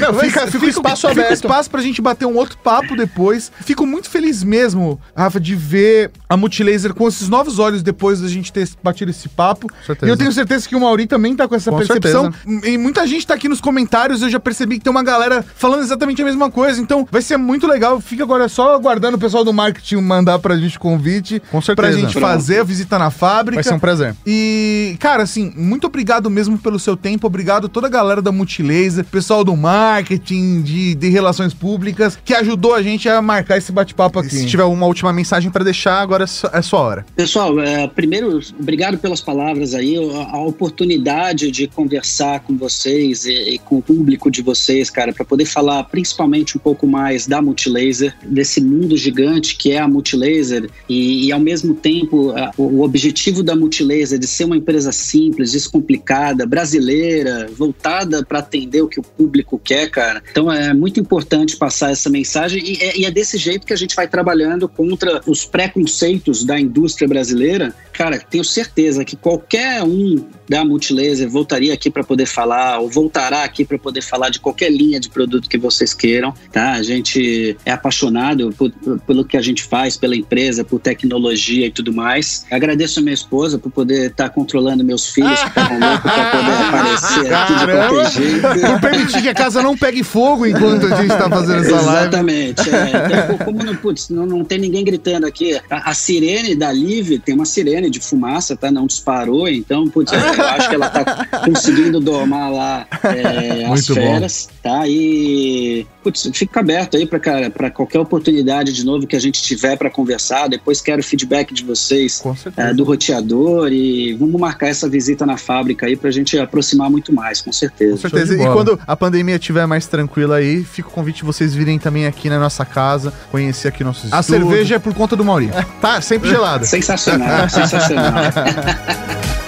[0.00, 1.32] não, fica, fica, fica espaço fica aberto.
[1.32, 3.50] espaço pra gente bater um outro papo depois.
[3.60, 8.28] Fico muito feliz mesmo, Rafa, de ver a Multilaser com esses novos olhos depois da
[8.28, 9.68] gente ter batido esse papo.
[10.02, 12.32] E eu tenho certeza que o Mauri também tá com essa com percepção.
[12.32, 12.68] Certeza.
[12.68, 15.82] E muita gente tá aqui nos comentários, eu já percebi que tem uma galera falando
[15.82, 16.80] exatamente a mesma coisa.
[16.80, 18.00] Então vai ser muito legal.
[18.00, 21.40] Fica agora só aguardando o pessoal do marketing mandar pra gente o convite.
[21.50, 21.76] Com certeza.
[21.76, 22.26] Pra gente Pronto.
[22.26, 23.56] fazer a visita na fábrica.
[23.56, 24.14] Vai ser um prazer.
[24.26, 27.26] E, cara, assim, muito obrigado mesmo pelo seu tempo.
[27.26, 32.18] Obrigado a toda a galera da Multilaser, pessoal do marketing marketing, de, de relações públicas,
[32.24, 34.30] que ajudou a gente a marcar esse bate-papo aqui.
[34.30, 37.06] Se tiver uma última mensagem para deixar, agora é só, é sua hora.
[37.16, 43.32] Pessoal, é, primeiro, obrigado pelas palavras aí, a, a oportunidade de conversar com vocês e,
[43.32, 47.42] e, com o público de vocês, cara, para poder falar principalmente um pouco mais da
[47.42, 52.82] Multilaser, desse mundo gigante que é a Multilaser e, e ao mesmo tempo a, o
[52.82, 59.00] objetivo da Multilaser de ser uma empresa simples, descomplicada, brasileira, voltada para atender o que
[59.00, 60.22] o público quer, cara.
[60.30, 63.76] Então é muito importante passar essa mensagem e é, e é desse jeito que a
[63.76, 67.74] gente vai trabalhando contra os preconceitos da indústria brasileira.
[67.92, 73.44] Cara, tenho certeza que qualquer um da Multilaser voltaria aqui para poder falar ou voltará
[73.44, 76.72] aqui para poder falar de qualquer linha de produto que vocês queiram, tá?
[76.72, 81.66] A gente é apaixonado por, por, pelo que a gente faz, pela empresa, por tecnologia
[81.66, 82.46] e tudo mais.
[82.50, 87.34] Agradeço a minha esposa por poder estar tá controlando meus filhos que para poder aparecer
[87.34, 88.70] aqui de qualquer jeito.
[88.72, 92.08] Por permitir que a casa não pegue fogo enquanto a gente está fazendo essa live.
[92.08, 92.70] Exatamente.
[92.70, 93.22] É.
[93.24, 97.18] Então, como não, putz, não, não tem ninguém gritando aqui, a, a sirene da Live
[97.18, 98.70] tem uma sirene de fumaça, tá?
[98.70, 104.48] Não disparou, então, putz, eu acho que ela tá conseguindo domar lá é, as feras,
[104.50, 104.70] bom.
[104.70, 104.82] tá?
[104.86, 109.90] E putz, fica aberto aí para qualquer oportunidade de novo que a gente tiver para
[109.90, 110.48] conversar.
[110.48, 112.22] Depois quero feedback de vocês
[112.56, 116.90] é, do roteador e vamos marcar essa visita na fábrica aí para a gente aproximar
[116.90, 117.92] muito mais, com certeza.
[117.92, 118.34] Com certeza.
[118.34, 122.06] E quando a pandemia estiver mais tranquila aí, fica o convite de vocês virem também
[122.06, 125.54] aqui na nossa casa, conhecer aqui nossos A cerveja é por conta do Maurício.
[125.80, 126.64] Tá, sempre gelada.
[126.64, 128.14] sensacional, sensacional.